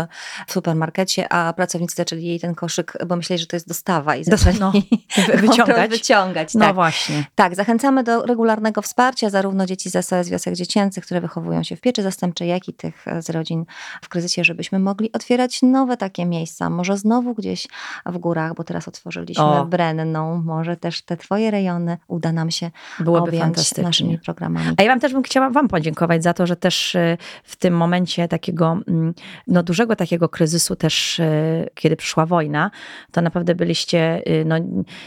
w, 0.48 0.52
supermarkecie, 0.52 1.34
a 1.34 1.54
pracownicy 1.54 1.96
zaczęli 1.96 2.24
jej 2.24 2.40
ten 2.40 2.56
koszyk, 2.56 2.94
bo 3.08 3.16
myśleli, 3.16 3.40
że 3.40 3.48
to 3.48 3.56
jest 3.56 3.68
dostawa 3.68 4.16
i 4.16 4.24
zaczęli 4.24 4.60
no, 4.60 4.72
wyciągać. 5.48 5.92
wyciągać. 5.92 6.54
No 6.54 6.66
tak. 6.66 6.76
właśnie. 6.76 7.26
Tak, 7.36 7.56
zachęcamy 7.56 8.04
do 8.04 8.22
regularnego 8.26 8.82
wsparcia 8.82 9.30
zarówno 9.30 9.66
dzieci 9.66 9.90
z 9.90 10.06
SOS 10.06 10.30
Wiosek 10.30 10.56
Dziecięcych, 10.56 11.06
które 11.06 11.22
wychowują 11.22 11.64
się 11.64 11.76
w 11.76 11.82
pieczy 11.82 12.04
zastępczej, 12.04 12.50
jak 12.50 12.70
i 12.70 12.74
tych 12.74 13.06
z 13.20 13.30
rodzin 13.30 13.66
w 14.02 14.10
kryzysie, 14.10 14.44
żebyśmy 14.44 14.80
mogli 14.80 15.12
otwierać 15.12 15.62
nowe 15.62 15.98
takie 15.98 16.26
miejsca. 16.26 16.70
Może 16.70 16.98
znowu 16.98 17.34
gdzieś 17.34 17.68
w 18.06 18.18
górach, 18.18 18.54
bo 18.54 18.64
teraz 18.64 18.88
otworzyliśmy 18.88 19.44
o. 19.44 19.66
Brenną, 19.66 20.42
może 20.46 20.78
też 20.78 21.02
te 21.02 21.18
twoje 21.18 21.52
rejony 21.52 21.98
uda 22.08 22.32
nam 22.32 22.52
się 22.52 22.72
Byłoby 23.00 23.30
objąć 23.30 23.78
naszymi 23.78 24.20
programami 24.20 24.37
programami. 24.38 24.76
A 24.78 24.84
ja 24.84 24.90
wam 24.90 25.00
też 25.00 25.14
bym 25.14 25.24
chciała 25.24 25.50
wam 25.50 25.68
podziękować 25.68 26.24
za 26.24 26.34
to, 26.34 26.48
że 26.48 26.56
też 26.56 26.96
y, 26.96 27.18
w 27.44 27.56
tym 27.56 27.78
momencie 27.78 28.28
takiego 28.28 28.80
mm, 28.88 29.14
no, 29.48 29.64
dużego 29.64 29.96
takiego 29.96 30.30
kryzysu 30.30 30.76
też, 30.76 31.20
y, 31.20 31.70
kiedy 31.76 31.96
przyszła 31.96 32.26
wojna, 32.26 32.72
to 33.12 33.22
naprawdę 33.22 33.56
byliście 33.56 34.22
y, 34.28 34.46
no, 34.46 34.56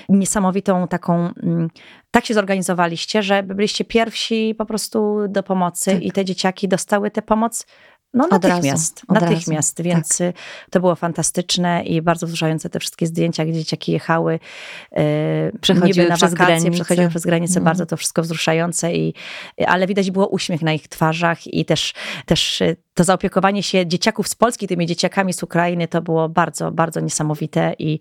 niesamowitą 0.09 0.89
taką 0.89 1.31
mm, 1.43 1.71
tak 2.11 2.27
się 2.27 2.35
zorganizowaliście, 2.35 3.23
że 3.23 3.43
byliście 3.43 3.85
pierwsi 3.85 4.55
po 4.59 4.67
prostu 4.67 5.29
do 5.29 5.43
pomocy 5.43 5.91
tak. 5.93 6.03
i 6.03 6.13
te 6.13 6.25
dzieciaki 6.25 6.69
dostały 6.69 7.11
tę 7.11 7.23
pomoc 7.23 7.67
no 8.15 8.27
natychmiast, 8.31 9.03
od 9.09 9.21
natychmiast, 9.21 9.79
razu. 9.79 9.89
więc 9.89 10.19
tak. 10.19 10.35
to 10.71 10.81
było 10.81 10.95
fantastyczne 10.95 11.83
i 11.83 12.03
bardzo 12.03 12.27
wzruszające 12.27 12.71
te 12.71 12.81
wszystkie 12.81 13.07
zdjęcia, 13.07 13.45
gdzie 13.45 13.59
dzieciaki 13.59 13.93
jechały, 13.93 14.39
yy, 14.93 15.03
przechodziły 15.61 16.09
na 16.09 16.17
przez 16.17 16.31
wakacje, 16.31 16.57
granicę. 16.57 16.71
przechodziły 16.71 17.09
przez 17.09 17.23
granicę, 17.23 17.53
mm. 17.53 17.65
bardzo 17.65 17.87
to 17.87 17.97
wszystko 17.97 18.23
wzruszające, 18.23 18.95
i, 18.95 19.15
ale 19.67 19.87
widać 19.87 20.11
było 20.11 20.27
uśmiech 20.27 20.63
na 20.63 20.73
ich 20.73 20.89
twarzach 20.89 21.47
i 21.47 21.65
też, 21.65 21.95
też 22.27 22.63
e, 22.63 22.77
to 22.95 23.05
zaopiekowanie 23.05 23.63
się 23.63 23.87
dzieciaków 23.87 24.29
z 24.29 24.35
Polski 24.35 24.67
tymi 24.67 24.87
dzieciakami 24.87 25.33
z 25.33 25.43
Ukrainy 25.43 25.89
to 25.89 26.03
było 26.03 26.29
bardzo, 26.29 26.73
bardzo 26.73 27.01
niesamowite 27.01 27.75
i 27.79 27.99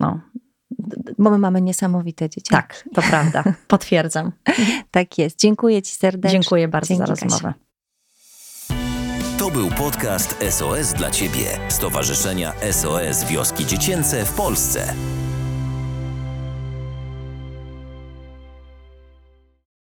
no, 0.00 0.20
bo 1.18 1.30
my 1.30 1.38
mamy 1.38 1.60
niesamowite 1.60 2.30
dzieci. 2.30 2.50
Tak, 2.50 2.84
to 2.94 3.02
prawda. 3.02 3.44
Potwierdzam. 3.68 4.32
tak 4.90 5.18
jest. 5.18 5.38
Dziękuję 5.38 5.82
Ci 5.82 5.94
serdecznie. 5.94 6.40
Dziękuję 6.40 6.68
bardzo 6.68 6.88
Dzięki, 6.88 7.06
za 7.06 7.06
rozmowę. 7.06 7.52
Kasia. 7.54 7.67
To 9.48 9.52
był 9.52 9.70
podcast 9.70 10.36
SOS 10.50 10.92
dla 10.92 11.10
Ciebie, 11.10 11.58
Stowarzyszenia 11.68 12.52
SOS 12.72 13.24
Wioski 13.24 13.66
Dziecięce 13.66 14.24
w 14.24 14.32
Polsce. 14.32 14.94